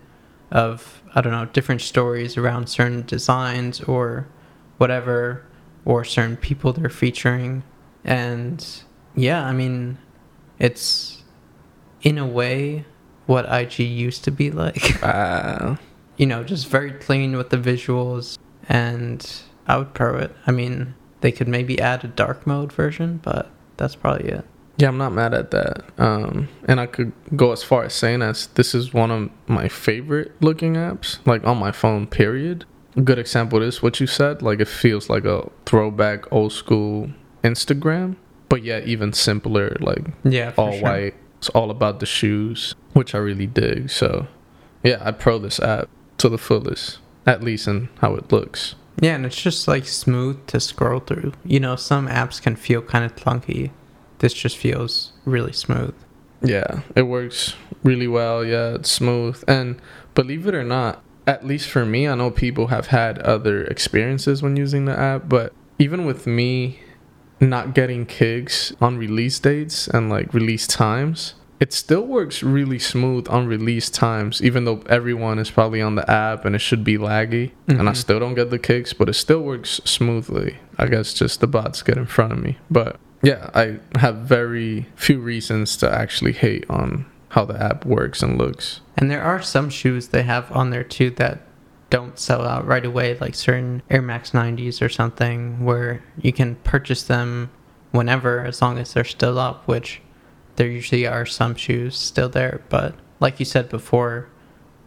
of, 0.51 1.01
I 1.15 1.21
don't 1.21 1.31
know, 1.31 1.45
different 1.45 1.79
stories 1.79 2.35
around 2.35 2.67
certain 2.67 3.05
designs 3.05 3.79
or 3.83 4.27
whatever, 4.77 5.45
or 5.85 6.03
certain 6.03 6.35
people 6.35 6.73
they're 6.73 6.89
featuring. 6.89 7.63
And 8.03 8.65
yeah, 9.15 9.45
I 9.45 9.53
mean, 9.53 9.97
it's 10.59 11.23
in 12.01 12.17
a 12.17 12.27
way 12.27 12.83
what 13.27 13.45
IG 13.49 13.79
used 13.79 14.25
to 14.25 14.31
be 14.31 14.51
like. 14.51 15.01
Uh, 15.01 15.77
you 16.17 16.25
know, 16.25 16.43
just 16.43 16.67
very 16.67 16.91
clean 16.91 17.37
with 17.37 17.49
the 17.49 17.57
visuals, 17.57 18.37
and 18.67 19.25
I 19.69 19.77
would 19.77 19.93
pro 19.93 20.17
it. 20.17 20.35
I 20.47 20.51
mean, 20.51 20.95
they 21.21 21.31
could 21.31 21.47
maybe 21.47 21.79
add 21.79 22.03
a 22.03 22.07
dark 22.07 22.45
mode 22.45 22.73
version, 22.73 23.21
but 23.23 23.49
that's 23.77 23.95
probably 23.95 24.27
it. 24.29 24.43
yeah, 24.77 24.87
I'm 24.89 24.97
not 24.97 25.13
mad 25.13 25.33
at 25.33 25.51
that. 25.51 25.83
Um, 25.97 26.47
and 26.67 26.79
I 26.79 26.85
could 26.87 27.11
go 27.35 27.51
as 27.51 27.63
far 27.63 27.83
as 27.83 27.93
saying 27.93 28.21
as 28.21 28.47
this 28.55 28.73
is 28.75 28.93
one 28.93 29.11
of 29.11 29.29
my 29.47 29.67
favorite 29.69 30.31
looking 30.41 30.73
apps, 30.73 31.19
like 31.25 31.45
on 31.45 31.57
my 31.57 31.71
phone, 31.71 32.07
period. 32.07 32.65
A 32.95 33.01
good 33.01 33.19
example 33.19 33.61
is 33.61 33.81
what 33.83 33.99
you 33.99 34.07
said. 34.07 34.41
Like 34.41 34.59
it 34.59 34.67
feels 34.67 35.09
like 35.09 35.25
a 35.25 35.49
throwback 35.65 36.31
old 36.31 36.51
school 36.53 37.09
Instagram, 37.43 38.15
but 38.49 38.63
yet 38.63 38.87
even 38.87 39.13
simpler, 39.13 39.75
like 39.79 40.03
Yeah, 40.23 40.53
all 40.57 40.71
sure. 40.73 40.81
white. 40.81 41.13
It's 41.37 41.49
all 41.49 41.69
about 41.71 41.99
the 41.99 42.05
shoes. 42.05 42.75
which 42.93 43.13
I 43.13 43.19
really 43.19 43.45
dig. 43.47 43.89
So, 43.91 44.27
yeah, 44.83 44.97
I 45.01 45.11
pro 45.11 45.37
this 45.39 45.59
app 45.59 45.87
to 46.17 46.27
the 46.27 46.37
fullest, 46.39 46.99
at 47.27 47.43
least 47.43 47.67
in 47.67 47.87
how 48.01 48.15
it 48.15 48.31
looks. 48.31 48.75
Yeah, 49.01 49.15
and 49.15 49.25
it's 49.25 49.41
just 49.41 49.67
like 49.67 49.85
smooth 49.85 50.45
to 50.47 50.59
scroll 50.59 50.99
through. 50.99 51.33
You 51.45 51.59
know, 51.59 51.75
some 51.75 52.07
apps 52.07 52.41
can 52.41 52.55
feel 52.55 52.81
kind 52.81 53.05
of 53.05 53.15
clunky. 53.15 53.71
This 54.19 54.33
just 54.33 54.57
feels 54.57 55.13
really 55.25 55.53
smooth. 55.53 55.95
Yeah, 56.41 56.81
it 56.95 57.03
works 57.03 57.55
really 57.83 58.07
well. 58.07 58.43
Yeah, 58.43 58.75
it's 58.75 58.91
smooth. 58.91 59.43
And 59.47 59.81
believe 60.15 60.47
it 60.47 60.55
or 60.55 60.63
not, 60.63 61.01
at 61.25 61.45
least 61.45 61.69
for 61.69 61.85
me, 61.85 62.07
I 62.07 62.15
know 62.15 62.31
people 62.31 62.67
have 62.67 62.87
had 62.87 63.19
other 63.19 63.63
experiences 63.65 64.41
when 64.41 64.57
using 64.57 64.85
the 64.85 64.97
app, 64.97 65.29
but 65.29 65.53
even 65.77 66.05
with 66.05 66.27
me 66.27 66.79
not 67.39 67.73
getting 67.73 68.05
kicks 68.05 68.73
on 68.81 68.97
release 68.97 69.39
dates 69.39 69.87
and 69.87 70.09
like 70.09 70.33
release 70.33 70.67
times, 70.67 71.35
it 71.59 71.73
still 71.73 72.05
works 72.05 72.41
really 72.41 72.79
smooth 72.79 73.27
on 73.29 73.47
release 73.47 73.89
times, 73.89 74.41
even 74.41 74.63
though 74.63 74.81
everyone 74.89 75.39
is 75.39 75.51
probably 75.51 75.81
on 75.81 75.95
the 75.95 76.09
app 76.09 76.45
and 76.45 76.55
it 76.55 76.59
should 76.59 76.83
be 76.83 76.97
laggy. 76.97 77.51
Mm-hmm. 77.67 77.79
And 77.79 77.89
I 77.89 77.93
still 77.93 78.19
don't 78.19 78.35
get 78.35 78.49
the 78.49 78.59
kicks, 78.59 78.93
but 78.93 79.09
it 79.09 79.13
still 79.13 79.41
works 79.41 79.81
smoothly. 79.83 80.57
I 80.77 80.87
guess 80.87 81.13
just 81.13 81.41
the 81.41 81.47
bots 81.47 81.81
get 81.81 81.97
in 81.97 82.05
front 82.05 82.31
of 82.31 82.39
me. 82.39 82.57
But 82.71 82.97
yeah, 83.21 83.49
I 83.53 83.79
have 83.99 84.17
very 84.17 84.87
few 84.95 85.19
reasons 85.19 85.75
to 85.77 85.93
actually 85.93 86.33
hate 86.33 86.65
on 86.69 87.05
how 87.29 87.43
the 87.45 87.61
app 87.61 87.85
works 87.85 88.23
and 88.23 88.37
looks. 88.37 88.79
And 88.97 89.11
there 89.11 89.21
are 89.21 89.41
some 89.41 89.69
shoes 89.69 90.07
they 90.07 90.23
have 90.23 90.51
on 90.53 90.69
there 90.69 90.83
too 90.83 91.09
that 91.11 91.41
don't 91.89 92.17
sell 92.17 92.43
out 92.43 92.65
right 92.65 92.85
away, 92.85 93.17
like 93.17 93.35
certain 93.35 93.81
Air 93.89 94.01
Max 94.01 94.31
90s 94.31 94.81
or 94.81 94.89
something, 94.89 95.65
where 95.65 96.03
you 96.21 96.31
can 96.31 96.55
purchase 96.57 97.03
them 97.03 97.49
whenever 97.91 98.45
as 98.45 98.61
long 98.61 98.77
as 98.77 98.93
they're 98.93 99.03
still 99.03 99.37
up, 99.39 99.67
which 99.67 100.01
there 100.59 100.67
usually 100.67 101.07
are 101.07 101.25
some 101.25 101.55
shoes 101.55 101.97
still 101.97 102.27
there, 102.27 102.61
but 102.67 102.93
like 103.21 103.39
you 103.39 103.45
said 103.45 103.69
before, 103.69 104.27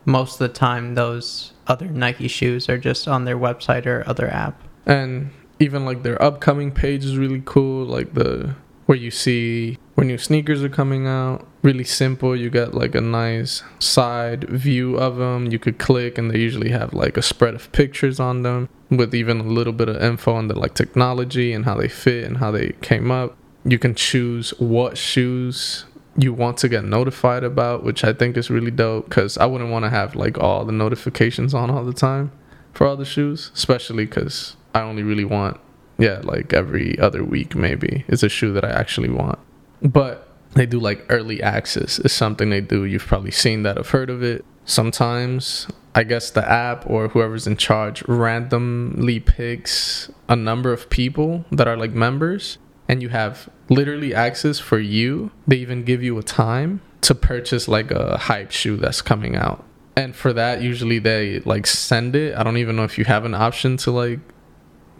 most 0.05 0.35
of 0.35 0.39
the 0.41 0.51
time 0.51 0.95
those 0.95 1.55
other 1.67 1.87
Nike 1.87 2.29
shoes 2.29 2.69
are 2.69 2.77
just 2.77 3.09
on 3.09 3.25
their 3.25 3.39
website 3.39 3.87
or 3.87 4.05
other 4.07 4.29
app. 4.29 4.63
And 4.85 5.31
even 5.59 5.87
like 5.87 6.03
their 6.03 6.23
upcoming 6.23 6.73
page 6.73 7.07
is 7.07 7.17
really 7.17 7.43
cool, 7.47 7.87
like 7.87 8.13
the 8.13 8.55
where 8.85 8.99
you 8.99 9.11
see 9.11 9.79
when 9.95 10.09
new 10.09 10.19
sneakers 10.19 10.63
are 10.63 10.69
coming 10.69 11.07
out. 11.07 11.49
Really 11.63 11.85
simple. 11.85 12.37
You 12.37 12.51
get 12.51 12.75
like 12.75 12.95
a 12.95 13.01
nice 13.01 13.63
side 13.79 14.45
view 14.51 14.99
of 14.99 15.17
them. 15.17 15.51
You 15.51 15.59
could 15.59 15.79
click, 15.79 16.19
and 16.19 16.31
they 16.31 16.39
usually 16.39 16.71
have 16.71 16.93
like 16.93 17.17
a 17.17 17.23
spread 17.23 17.55
of 17.55 17.73
pictures 17.73 18.21
on 18.21 18.43
them 18.43 18.69
with 18.91 19.15
even 19.15 19.41
a 19.41 19.45
little 19.45 19.73
bit 19.73 19.89
of 19.89 20.03
info 20.03 20.35
on 20.35 20.49
the 20.49 20.59
like 20.59 20.75
technology 20.75 21.55
and 21.55 21.65
how 21.65 21.77
they 21.79 21.89
fit 21.89 22.25
and 22.25 22.37
how 22.37 22.51
they 22.51 22.73
came 22.83 23.11
up 23.11 23.39
you 23.65 23.79
can 23.79 23.95
choose 23.95 24.51
what 24.59 24.99
shoes 24.99 25.85
you 26.17 26.33
want 26.33 26.59
to 26.59 26.69
get 26.69 26.85
notified 26.85 27.45
about, 27.45 27.85
which 27.85 28.05
I 28.05 28.13
think 28.13 28.37
is 28.37 28.51
really 28.51 28.71
dope 28.71 29.09
because 29.09 29.39
I 29.39 29.47
wouldn't 29.47 29.71
want 29.71 29.85
to 29.85 29.91
have 29.91 30.15
like 30.15 30.39
all 30.39 30.65
the 30.65 30.73
notifications 30.73 31.55
on 31.55 31.71
all 31.71 31.85
the 31.85 31.93
time 31.93 32.33
for 32.73 32.87
all 32.87 32.97
the 32.97 33.05
shoes, 33.05 33.51
especially 33.55 34.05
because 34.05 34.57
I 34.75 34.83
only 34.83 35.03
really 35.03 35.25
want, 35.25 35.59
yeah, 35.99 36.21
like 36.23 36.53
every 36.53 36.99
other 36.99 37.25
week 37.25 37.55
maybe 37.55 38.05
is 38.09 38.23
a 38.23 38.29
shoe 38.29 38.53
that 38.53 38.65
I 38.65 38.71
actually 38.71 39.11
want. 39.11 39.39
But 39.81 40.29
they 40.55 40.67
do 40.67 40.79
like 40.79 41.07
early 41.09 41.43
access 41.43 41.99
is 41.99 42.13
something 42.13 42.51
they 42.51 42.61
do. 42.61 42.85
You've 42.85 43.07
probably 43.07 43.31
seen 43.31 43.63
that, 43.63 43.79
I've 43.79 43.91
heard 43.91 44.11
of 44.11 44.23
it. 44.23 44.45
Sometimes 44.65 45.67
I 45.95 46.05
guess 46.05 46.31
the 46.31 46.49
app 46.49 46.89
or 46.89 47.09
whoever's 47.09 47.47
in 47.47 47.57
charge 47.57 48.07
randomly 48.07 49.21
picks 49.21 50.11
a 50.29 50.37
number 50.37 50.73
of 50.73 50.89
people 50.91 51.45
that 51.51 51.69
are 51.69 51.77
like 51.77 51.93
members 51.93 52.59
and 52.93 53.01
you 53.01 53.09
have 53.09 53.49
literally 53.71 54.15
access 54.15 54.59
for 54.59 54.79
you. 54.79 55.31
They 55.47 55.57
even 55.57 55.83
give 55.83 56.03
you 56.03 56.19
a 56.19 56.23
time 56.23 56.83
to 57.01 57.15
purchase 57.15 57.67
like 57.67 57.91
a 57.91 58.19
hype 58.19 58.51
shoe 58.51 58.77
that's 58.77 59.01
coming 59.01 59.35
out. 59.35 59.65
And 59.97 60.15
for 60.15 60.35
that, 60.35 60.61
usually 60.61 60.99
they 60.99 61.41
like 61.41 61.67
send 61.67 62.15
it. 62.15 62.37
I 62.37 62.43
don't 62.43 62.59
even 62.59 62.77
know 62.77 62.85
if 62.85 62.99
you 62.99 63.07
have 63.07 63.25
an 63.25 63.33
option 63.33 63.79
to 63.79 63.91
like 63.91 64.21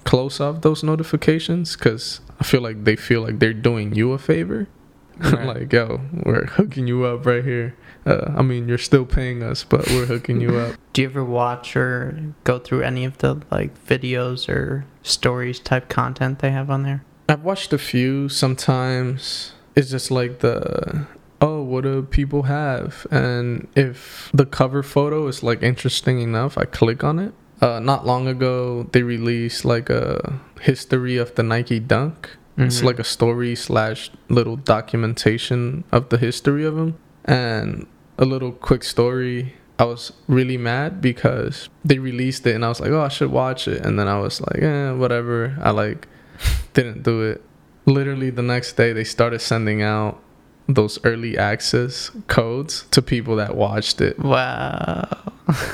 close 0.05 0.41
off 0.41 0.63
those 0.63 0.83
notifications 0.83 1.77
because 1.77 2.23
I 2.41 2.45
feel 2.45 2.63
like 2.63 2.85
they 2.85 2.97
feel 2.97 3.21
like 3.21 3.41
they're 3.41 3.53
doing 3.53 3.95
you 3.95 4.13
a 4.13 4.19
favor. 4.19 4.69
Right. 5.19 5.47
like, 5.47 5.73
yo, 5.73 6.01
we're 6.25 6.47
hooking 6.47 6.87
you 6.87 7.05
up 7.05 7.27
right 7.27 7.45
here. 7.45 7.77
Uh, 8.07 8.33
I 8.35 8.43
mean, 8.43 8.67
you're 8.67 8.79
still 8.79 9.05
paying 9.05 9.43
us, 9.43 9.63
but 9.63 9.87
we're 9.89 10.07
hooking 10.07 10.41
you 10.41 10.57
up. 10.57 10.77
Do 10.95 11.03
you 11.03 11.09
ever 11.09 11.23
watch 11.23 11.77
or 11.77 12.33
go 12.45 12.59
through 12.59 12.83
any 12.83 13.05
of 13.05 13.19
the 13.19 13.43
like 13.51 13.87
videos 13.87 14.49
or 14.49 14.87
stories 15.03 15.61
type 15.61 15.91
content 15.91 16.39
they 16.39 16.51
have 16.51 16.71
on 16.71 16.83
there? 16.85 17.05
I've 17.33 17.45
watched 17.45 17.73
a 17.73 17.79
few. 17.79 18.29
Sometimes 18.29 19.55
it's 19.75 19.91
just 19.91 20.11
like 20.11 20.41
the 20.41 21.07
oh, 21.41 21.63
what 21.63 21.85
do 21.85 22.03
people 22.03 22.43
have? 22.43 23.07
And 23.11 23.69
if 23.75 24.31
the 24.35 24.45
cover 24.45 24.83
photo 24.83 25.27
is 25.29 25.43
like 25.43 25.63
interesting 25.63 26.21
enough, 26.21 26.59
I 26.59 26.67
click 26.67 27.03
on 27.03 27.19
it. 27.19 27.33
Uh, 27.63 27.81
not 27.81 28.05
long 28.05 28.29
ago, 28.29 28.83
they 28.93 29.03
released 29.03 29.65
like 29.65 29.89
a 29.89 30.41
history 30.61 31.17
of 31.17 31.35
the 31.35 31.43
Nike 31.43 31.81
Dunk. 31.81 32.29
Mm-hmm. 32.59 32.65
It's 32.65 32.83
like 32.83 32.99
a 32.99 33.05
story 33.05 33.55
slash 33.55 34.11
little 34.29 34.57
documentation 34.57 35.85
of 35.91 36.11
the 36.11 36.19
history 36.19 36.67
of 36.67 36.75
them. 36.75 36.99
And 37.25 37.87
a 38.19 38.27
little 38.27 38.53
quick 38.53 38.85
story. 38.85 39.55
I 39.79 39.85
was 39.85 40.13
really 40.29 40.59
mad 40.59 41.01
because 41.01 41.71
they 41.83 41.99
released 41.99 42.47
it 42.47 42.55
and 42.55 42.63
I 42.63 42.69
was 42.69 42.79
like, 42.79 42.91
oh, 42.91 43.01
I 43.01 43.09
should 43.09 43.31
watch 43.31 43.67
it. 43.69 43.87
And 43.87 43.99
then 43.99 44.07
I 44.07 44.21
was 44.21 44.43
like, 44.43 44.63
eh, 44.63 44.93
whatever. 44.93 45.57
I 45.63 45.71
like 45.71 46.09
didn't 46.75 47.03
do 47.03 47.23
it. 47.23 47.43
Literally 47.87 48.31
the 48.31 48.43
next 48.43 48.75
day, 48.75 48.93
they 48.93 49.05
started 49.05 49.41
sending 49.41 49.83
out 49.83 50.21
those 50.69 50.99
early 51.05 51.37
access 51.37 52.11
codes 52.29 52.87
to 52.93 53.03
people 53.03 53.37
that 53.37 53.57
watched 53.57 54.01
it. 54.01 54.19
Wow. 54.19 55.09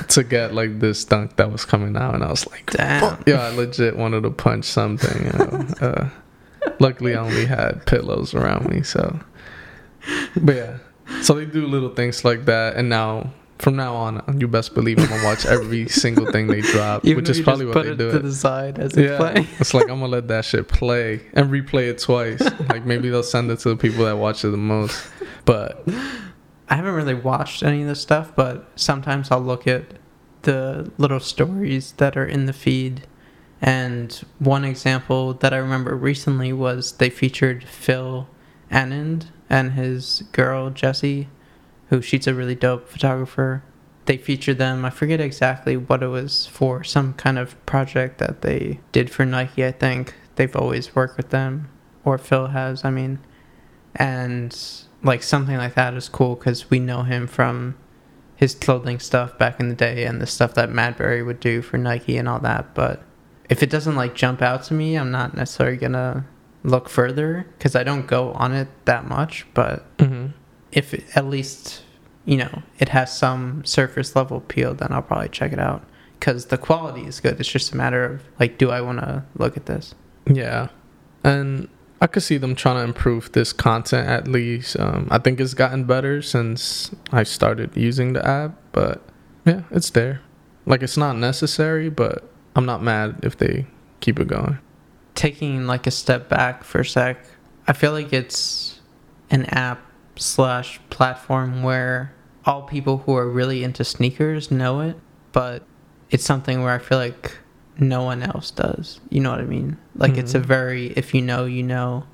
to 0.09 0.23
get 0.23 0.53
like 0.53 0.79
this 0.79 1.05
dunk 1.05 1.35
that 1.35 1.51
was 1.51 1.65
coming 1.65 1.95
out, 1.95 2.15
and 2.15 2.23
I 2.23 2.29
was 2.29 2.47
like, 2.47 2.71
damn. 2.71 3.23
Yeah, 3.25 3.41
I 3.41 3.49
legit 3.49 3.95
wanted 3.95 4.23
to 4.23 4.31
punch 4.31 4.65
something. 4.65 5.25
You 5.25 5.31
know? 5.31 5.67
uh, 5.81 6.09
luckily, 6.79 7.15
I 7.15 7.19
only 7.19 7.45
had 7.45 7.85
pillows 7.85 8.33
around 8.33 8.69
me, 8.69 8.81
so. 8.81 9.19
But 10.35 10.55
yeah, 10.55 10.77
so 11.21 11.35
they 11.35 11.45
do 11.45 11.67
little 11.67 11.89
things 11.89 12.25
like 12.25 12.45
that, 12.45 12.75
and 12.75 12.89
now 12.89 13.31
from 13.59 13.75
now 13.75 13.93
on, 13.93 14.37
you 14.39 14.47
best 14.47 14.73
believe 14.73 14.99
I'm 14.99 15.07
gonna 15.07 15.23
watch 15.23 15.45
every 15.45 15.87
single 15.89 16.31
thing 16.31 16.47
they 16.47 16.61
drop, 16.61 17.05
Even 17.05 17.17
which 17.23 17.29
is 17.29 17.41
probably 17.41 17.65
what 17.65 17.83
they 17.83 17.95
do. 17.95 18.11
To 18.11 18.19
the 18.19 18.33
side 18.33 18.79
as 18.79 18.95
yeah, 18.95 19.17
playing. 19.17 19.47
it's 19.59 19.73
like 19.73 19.83
I'm 19.83 19.99
gonna 19.99 20.07
let 20.07 20.29
that 20.29 20.45
shit 20.45 20.69
play 20.69 21.21
and 21.33 21.51
replay 21.51 21.89
it 21.89 21.99
twice. 21.99 22.41
like 22.69 22.85
maybe 22.85 23.09
they'll 23.09 23.21
send 23.21 23.51
it 23.51 23.59
to 23.59 23.69
the 23.69 23.75
people 23.75 24.05
that 24.05 24.17
watch 24.17 24.45
it 24.45 24.49
the 24.49 24.57
most. 24.57 25.05
But 25.43 25.85
I 26.69 26.75
haven't 26.75 26.93
really 26.93 27.13
watched 27.13 27.61
any 27.61 27.81
of 27.81 27.87
this 27.89 28.01
stuff, 28.01 28.33
but 28.35 28.69
sometimes 28.75 29.29
I'll 29.29 29.41
look 29.41 29.67
at 29.67 29.85
the 30.43 30.91
little 30.97 31.19
stories 31.19 31.91
that 31.93 32.15
are 32.15 32.25
in 32.25 32.45
the 32.45 32.53
feed. 32.53 33.05
And 33.61 34.13
one 34.37 34.63
example 34.63 35.33
that 35.33 35.53
I 35.53 35.57
remember 35.57 35.97
recently 35.97 36.53
was 36.53 36.93
they 36.93 37.09
featured 37.09 37.65
Phil 37.65 38.29
Anand 38.71 39.27
and 39.49 39.73
his 39.73 40.23
girl 40.31 40.69
Jessie 40.69 41.27
who 41.89 42.01
she's 42.01 42.27
a 42.27 42.33
really 42.33 42.55
dope 42.55 42.87
photographer. 42.87 43.63
They 44.05 44.17
featured 44.17 44.57
them. 44.57 44.85
I 44.85 44.89
forget 44.89 45.19
exactly 45.19 45.77
what 45.77 46.01
it 46.01 46.07
was 46.07 46.47
for. 46.47 46.83
Some 46.83 47.13
kind 47.13 47.37
of 47.37 47.63
project 47.65 48.19
that 48.19 48.41
they 48.41 48.79
did 48.91 49.09
for 49.09 49.25
Nike. 49.25 49.65
I 49.65 49.71
think 49.71 50.15
they've 50.35 50.55
always 50.55 50.95
worked 50.95 51.17
with 51.17 51.29
them, 51.29 51.69
or 52.03 52.17
Phil 52.17 52.47
has. 52.47 52.85
I 52.85 52.91
mean, 52.91 53.19
and 53.95 54.57
like 55.03 55.21
something 55.23 55.57
like 55.57 55.75
that 55.75 55.93
is 55.93 56.09
cool 56.09 56.35
because 56.35 56.69
we 56.69 56.79
know 56.79 57.03
him 57.03 57.27
from 57.27 57.75
his 58.35 58.55
clothing 58.55 58.99
stuff 58.99 59.37
back 59.37 59.59
in 59.59 59.69
the 59.69 59.75
day 59.75 60.05
and 60.05 60.21
the 60.21 60.27
stuff 60.27 60.53
that 60.53 60.69
Madbury 60.69 61.25
would 61.25 61.39
do 61.39 61.61
for 61.61 61.77
Nike 61.77 62.17
and 62.17 62.29
all 62.29 62.39
that. 62.39 62.73
But 62.73 63.03
if 63.49 63.61
it 63.61 63.69
doesn't 63.69 63.95
like 63.95 64.15
jump 64.15 64.41
out 64.41 64.63
to 64.65 64.73
me, 64.73 64.95
I'm 64.95 65.11
not 65.11 65.35
necessarily 65.35 65.77
gonna 65.77 66.25
look 66.63 66.89
further 66.89 67.47
because 67.57 67.75
I 67.75 67.83
don't 67.83 68.07
go 68.07 68.31
on 68.33 68.53
it 68.53 68.69
that 68.85 69.07
much. 69.07 69.45
But 69.53 69.97
mm-hmm 69.97 70.27
if 70.71 70.93
it, 70.93 71.05
at 71.15 71.25
least 71.25 71.83
you 72.25 72.37
know 72.37 72.63
it 72.79 72.89
has 72.89 73.15
some 73.15 73.63
surface 73.65 74.15
level 74.15 74.37
appeal, 74.37 74.73
then 74.73 74.91
I'll 74.91 75.01
probably 75.01 75.29
check 75.29 75.51
it 75.51 75.59
out 75.59 75.83
because 76.19 76.47
the 76.47 76.57
quality 76.57 77.05
is 77.05 77.19
good. 77.19 77.39
It's 77.39 77.49
just 77.49 77.71
a 77.71 77.77
matter 77.77 78.03
of 78.03 78.23
like, 78.39 78.57
do 78.57 78.71
I 78.71 78.81
want 78.81 78.99
to 78.99 79.23
look 79.37 79.57
at 79.57 79.65
this? 79.65 79.95
Yeah, 80.25 80.69
and 81.23 81.69
I 82.01 82.07
could 82.07 82.23
see 82.23 82.37
them 82.37 82.55
trying 82.55 82.77
to 82.77 82.83
improve 82.83 83.31
this 83.33 83.51
content 83.51 84.07
at 84.07 84.27
least. 84.27 84.79
Um, 84.79 85.07
I 85.11 85.17
think 85.17 85.39
it's 85.39 85.53
gotten 85.53 85.83
better 85.83 86.21
since 86.21 86.93
I 87.11 87.23
started 87.23 87.75
using 87.75 88.13
the 88.13 88.25
app, 88.25 88.57
but 88.71 89.01
yeah, 89.45 89.63
it's 89.71 89.89
there. 89.89 90.21
Like 90.65 90.81
it's 90.81 90.97
not 90.97 91.17
necessary, 91.17 91.89
but 91.89 92.29
I'm 92.55 92.65
not 92.65 92.81
mad 92.81 93.19
if 93.23 93.37
they 93.37 93.65
keep 93.99 94.19
it 94.19 94.27
going. 94.27 94.59
Taking 95.15 95.67
like 95.67 95.87
a 95.87 95.91
step 95.91 96.29
back 96.29 96.63
for 96.63 96.81
a 96.81 96.85
sec, 96.85 97.25
I 97.67 97.73
feel 97.73 97.91
like 97.91 98.13
it's 98.13 98.79
an 99.29 99.45
app 99.45 99.81
slash 100.19 100.79
platform 100.89 101.63
where 101.63 102.13
all 102.45 102.63
people 102.63 102.99
who 102.99 103.15
are 103.15 103.29
really 103.29 103.63
into 103.63 103.83
sneakers 103.83 104.51
know 104.51 104.81
it, 104.81 104.97
but 105.31 105.63
it's 106.09 106.25
something 106.25 106.61
where 106.61 106.73
I 106.73 106.79
feel 106.79 106.97
like 106.97 107.37
no 107.77 108.03
one 108.03 108.23
else 108.23 108.51
does. 108.51 108.99
You 109.09 109.21
know 109.21 109.31
what 109.31 109.39
I 109.39 109.45
mean? 109.45 109.77
Like 109.95 110.11
mm-hmm. 110.11 110.19
it's 110.19 110.35
a 110.35 110.39
mm-hmm. 110.39 110.47
very 110.47 110.87
if 110.91 111.13
you 111.13 111.21
know, 111.21 111.45
you 111.45 111.63
know, 111.63 112.05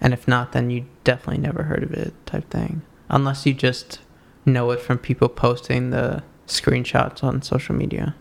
and 0.00 0.12
if 0.12 0.26
not, 0.28 0.52
then 0.52 0.70
you 0.70 0.86
definitely 1.04 1.42
never 1.42 1.64
heard 1.64 1.82
of 1.82 1.92
it 1.92 2.14
type 2.26 2.50
thing. 2.50 2.82
Unless 3.08 3.46
you 3.46 3.54
just 3.54 4.00
know 4.44 4.70
it 4.70 4.80
from 4.80 4.98
people 4.98 5.28
posting 5.28 5.90
the 5.90 6.22
screenshots 6.46 7.22
on 7.22 7.42
social 7.42 7.74
media. 7.74 8.14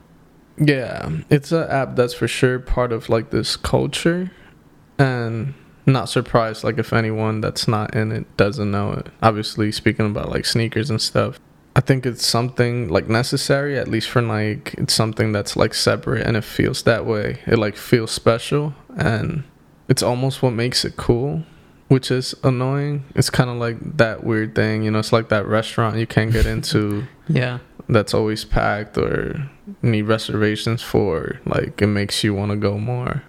Yeah, 0.58 1.10
it's 1.30 1.52
an 1.52 1.67
app 1.69 1.96
that's 1.96 2.13
for 2.13 2.28
sure 2.28 2.60
part 2.60 2.91
of 2.91 3.10
like 3.10 3.32
this 3.32 3.56
culture, 3.56 4.32
and 5.00 5.56
not 5.86 6.10
surprised 6.10 6.63
like 6.63 6.78
if 6.78 6.93
anyone 6.93 7.41
that's 7.41 7.67
not 7.67 7.96
in 7.96 8.12
it 8.12 8.38
doesn't 8.38 8.72
know 8.72 8.93
it. 8.93 9.08
Obviously, 9.22 9.72
speaking 9.72 10.06
about 10.06 10.30
like 10.30 10.46
sneakers 10.46 10.89
and 10.89 11.02
stuff, 11.02 11.39
I 11.76 11.82
think 11.82 12.06
it's 12.06 12.26
something 12.26 12.88
like 12.89 13.08
necessary 13.10 13.78
at 13.78 13.88
least 13.88 14.10
for 14.10 14.22
like 14.22 14.76
it's 14.78 14.93
something 14.93 15.32
that's 15.32 15.56
like 15.56 15.74
separate 15.74 16.26
and 16.26 16.38
it 16.38 16.43
feels 16.43 16.84
that 16.84 17.06
way. 17.06 17.39
It 17.48 17.58
like 17.58 17.76
feels 17.76 18.12
special 18.12 18.74
and 18.98 19.43
it's 19.89 20.04
almost 20.04 20.41
what 20.41 20.52
makes 20.54 20.86
it 20.86 20.96
cool, 20.96 21.43
which 21.88 22.12
is 22.12 22.34
annoying. 22.43 23.06
It's 23.15 23.30
kind 23.30 23.50
of 23.50 23.58
like 23.58 23.98
that 23.98 24.24
weird 24.24 24.56
thing, 24.56 24.84
you 24.84 24.91
know, 24.91 25.00
it's 25.00 25.12
like 25.12 25.30
that 25.30 25.46
restaurant 25.48 25.98
you 25.98 26.08
can't 26.08 26.32
get 26.32 26.46
into. 26.46 27.06
Yeah. 27.30 27.60
that's 27.88 28.13
always 28.13 28.43
packed 28.43 28.98
or 28.98 29.50
need 29.82 30.02
reservations 30.04 30.82
for 30.82 31.39
like 31.46 31.82
it 31.82 31.88
makes 31.88 32.22
you 32.22 32.34
want 32.34 32.52
to 32.52 32.58
go 32.58 32.78
more 32.78 33.24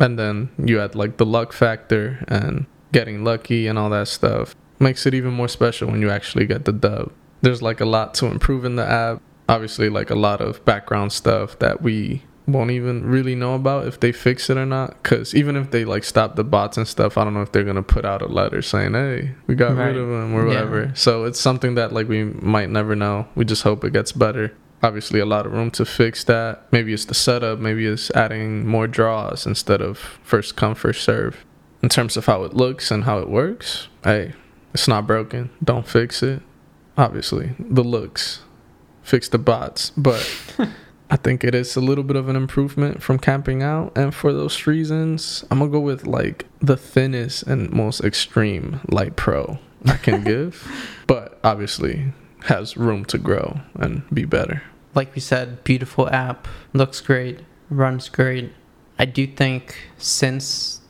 and 0.00 0.18
then 0.18 0.50
you 0.58 0.80
add 0.80 0.94
like 0.94 1.18
the 1.18 1.26
luck 1.26 1.52
factor 1.52 2.24
and 2.28 2.66
getting 2.92 3.22
lucky 3.22 3.66
and 3.66 3.78
all 3.78 3.90
that 3.90 4.08
stuff 4.08 4.54
makes 4.80 5.06
it 5.06 5.14
even 5.14 5.32
more 5.32 5.48
special 5.48 5.88
when 5.90 6.00
you 6.00 6.10
actually 6.10 6.46
get 6.46 6.64
the 6.64 6.72
dub. 6.72 7.12
There's 7.42 7.62
like 7.62 7.80
a 7.80 7.84
lot 7.84 8.14
to 8.14 8.26
improve 8.26 8.64
in 8.64 8.76
the 8.76 8.84
app. 8.86 9.22
Obviously 9.48 9.88
like 9.88 10.10
a 10.10 10.14
lot 10.14 10.40
of 10.40 10.64
background 10.64 11.12
stuff 11.12 11.58
that 11.58 11.82
we 11.82 12.22
won't 12.46 12.70
even 12.70 13.04
really 13.06 13.34
know 13.36 13.54
about 13.54 13.86
if 13.86 14.00
they 14.00 14.10
fix 14.10 14.48
it 14.50 14.56
or 14.56 14.66
not 14.66 15.00
because 15.02 15.34
even 15.36 15.54
if 15.54 15.70
they 15.70 15.84
like 15.84 16.02
stop 16.02 16.34
the 16.34 16.42
bots 16.42 16.76
and 16.76 16.88
stuff 16.88 17.16
i 17.16 17.22
don't 17.22 17.32
know 17.32 17.42
if 17.42 17.52
they're 17.52 17.62
gonna 17.62 17.82
put 17.82 18.04
out 18.04 18.22
a 18.22 18.26
letter 18.26 18.60
saying 18.60 18.92
hey 18.92 19.32
we 19.46 19.54
got 19.54 19.76
Right. 19.76 19.88
rid 19.88 19.96
of 19.96 20.08
them 20.08 20.34
or 20.34 20.40
Yeah. 20.48 20.48
whatever. 20.64 20.90
So 20.94 21.24
it's 21.26 21.38
something 21.38 21.76
that 21.76 21.92
like 21.92 22.08
we 22.08 22.24
might 22.24 22.68
never 22.70 22.96
know. 22.96 23.26
We 23.36 23.44
just 23.44 23.62
hope 23.62 23.84
it 23.84 23.92
gets 23.92 24.10
better 24.10 24.52
obviously 24.82 25.20
a 25.20 25.26
lot 25.26 25.46
of 25.46 25.52
room 25.52 25.70
to 25.72 25.84
fix 25.84 26.24
that. 26.24 26.64
Maybe 26.72 26.92
it's 26.92 27.04
the 27.04 27.14
setup 27.14 27.58
maybe 27.58 27.86
it's 27.86 28.10
adding 28.12 28.66
more 28.66 28.86
draws 28.86 29.46
instead 29.46 29.80
of 29.80 29.98
first 30.22 30.56
come 30.56 30.74
first 30.74 31.02
serve. 31.02 31.44
In 31.82 31.88
terms 31.88 32.16
of 32.16 32.26
how 32.26 32.44
it 32.44 32.52
looks 32.54 32.90
and 32.90 33.04
how 33.04 33.18
it 33.18 33.28
works 33.28 33.88
hey 34.04 34.34
it's 34.72 34.88
not 34.88 35.06
broken. 35.06 35.50
Don't 35.62 35.86
fix 35.86 36.22
it. 36.22 36.42
Obviously 36.96 37.52
the 37.58 37.84
looks 37.84 38.42
fix 39.02 39.28
the 39.28 39.38
bots 39.38 39.90
but 39.96 40.28
I 41.12 41.16
think 41.16 41.42
it 41.42 41.56
is 41.56 41.74
a 41.74 41.80
little 41.80 42.04
bit 42.04 42.14
of 42.14 42.28
an 42.28 42.36
improvement 42.36 43.02
from 43.02 43.18
camping 43.18 43.64
out, 43.64 43.90
and 43.98 44.14
for 44.14 44.32
those 44.32 44.68
reasons, 44.68 45.44
I'm 45.50 45.58
gonna 45.58 45.70
go 45.72 45.80
with 45.80 46.06
like 46.06 46.46
the 46.60 46.76
thinnest 46.76 47.42
and 47.42 47.68
most 47.72 48.04
extreme 48.04 48.80
light 48.88 49.16
pro 49.16 49.58
I 49.86 49.96
can 49.96 50.22
give, 50.24 50.70
but 51.08 51.40
obviously 51.42 52.12
has 52.44 52.76
room 52.76 53.04
to 53.06 53.18
grow 53.18 53.60
and 53.74 54.02
be 54.12 54.24
better. 54.24 54.62
Like 54.94 55.14
we 55.14 55.20
said, 55.20 55.62
beautiful 55.64 56.08
app, 56.10 56.48
looks 56.72 57.00
great, 57.00 57.40
runs 57.68 58.08
great. 58.08 58.52
I 58.98 59.04
do 59.04 59.26
think 59.26 59.76
since 59.98 60.80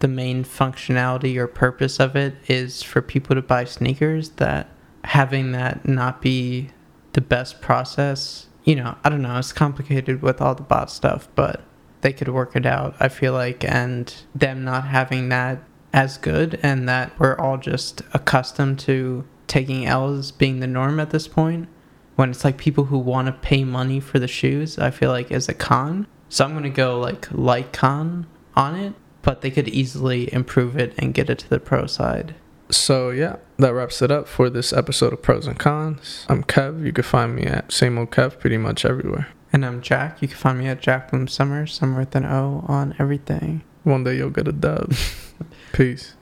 the 0.00 0.08
main 0.08 0.44
functionality 0.44 1.36
or 1.36 1.46
purpose 1.46 1.98
of 2.00 2.16
it 2.16 2.34
is 2.48 2.82
for 2.82 3.00
people 3.00 3.34
to 3.34 3.42
buy 3.42 3.64
sneakers, 3.64 4.30
that 4.30 4.68
having 5.04 5.52
that 5.52 5.86
not 5.86 6.20
be 6.20 6.70
the 7.12 7.20
best 7.20 7.60
process, 7.60 8.46
you 8.64 8.74
know, 8.74 8.96
I 9.04 9.08
don't 9.08 9.22
know, 9.22 9.38
it's 9.38 9.52
complicated 9.52 10.22
with 10.22 10.40
all 10.40 10.54
the 10.54 10.62
bot 10.62 10.90
stuff, 10.90 11.28
but 11.34 11.62
they 12.00 12.12
could 12.12 12.28
work 12.28 12.56
it 12.56 12.66
out, 12.66 12.94
I 13.00 13.08
feel 13.08 13.32
like, 13.32 13.64
and 13.64 14.12
them 14.34 14.64
not 14.64 14.88
having 14.88 15.28
that 15.30 15.62
as 15.92 16.18
good 16.18 16.60
and 16.62 16.88
that 16.88 17.18
we're 17.18 17.38
all 17.38 17.56
just 17.56 18.02
accustomed 18.12 18.78
to 18.80 19.24
taking 19.46 19.86
L's 19.86 20.32
being 20.32 20.60
the 20.60 20.66
norm 20.66 21.00
at 21.00 21.10
this 21.10 21.28
point 21.28 21.68
when 22.16 22.30
it's 22.30 22.44
like 22.44 22.56
people 22.56 22.84
who 22.84 22.98
want 22.98 23.26
to 23.26 23.32
pay 23.32 23.62
money 23.62 24.00
for 24.00 24.18
the 24.18 24.26
shoes, 24.26 24.78
I 24.78 24.90
feel 24.90 25.10
like 25.10 25.30
is 25.30 25.48
a 25.48 25.54
con. 25.54 26.06
So 26.28 26.44
I'm 26.44 26.54
gonna 26.54 26.70
go 26.70 26.98
like 26.98 27.28
light 27.30 27.72
con 27.72 28.26
on 28.56 28.74
it, 28.74 28.94
but 29.22 29.42
they 29.42 29.50
could 29.50 29.68
easily 29.68 30.32
improve 30.32 30.76
it 30.76 30.94
and 30.98 31.14
get 31.14 31.30
it 31.30 31.38
to 31.40 31.48
the 31.48 31.60
pro 31.60 31.86
side. 31.86 32.34
So 32.70 33.10
yeah, 33.10 33.36
that 33.58 33.74
wraps 33.74 34.02
it 34.02 34.10
up 34.10 34.26
for 34.26 34.50
this 34.50 34.72
episode 34.72 35.12
of 35.12 35.22
Pros 35.22 35.46
and 35.46 35.58
Cons. 35.58 36.26
I'm 36.28 36.42
Kev. 36.42 36.84
You 36.84 36.92
can 36.92 37.04
find 37.04 37.36
me 37.36 37.44
at 37.44 37.70
same 37.70 37.96
old 37.96 38.10
Kev 38.10 38.40
pretty 38.40 38.56
much 38.56 38.84
everywhere. 38.84 39.28
And 39.52 39.64
I'm 39.64 39.80
Jack. 39.80 40.20
You 40.20 40.26
can 40.26 40.36
find 40.36 40.58
me 40.58 40.66
at 40.66 40.80
Jack 40.80 41.10
Bloom 41.10 41.28
Sommer, 41.28 41.66
Summer 41.66 42.00
with 42.00 42.16
an 42.16 42.24
O 42.24 42.64
on 42.66 42.96
everything. 42.98 43.62
One 43.84 44.02
day 44.02 44.16
you'll 44.16 44.30
get 44.30 44.48
a 44.48 44.52
dub. 44.52 44.94
Peace. 45.72 46.15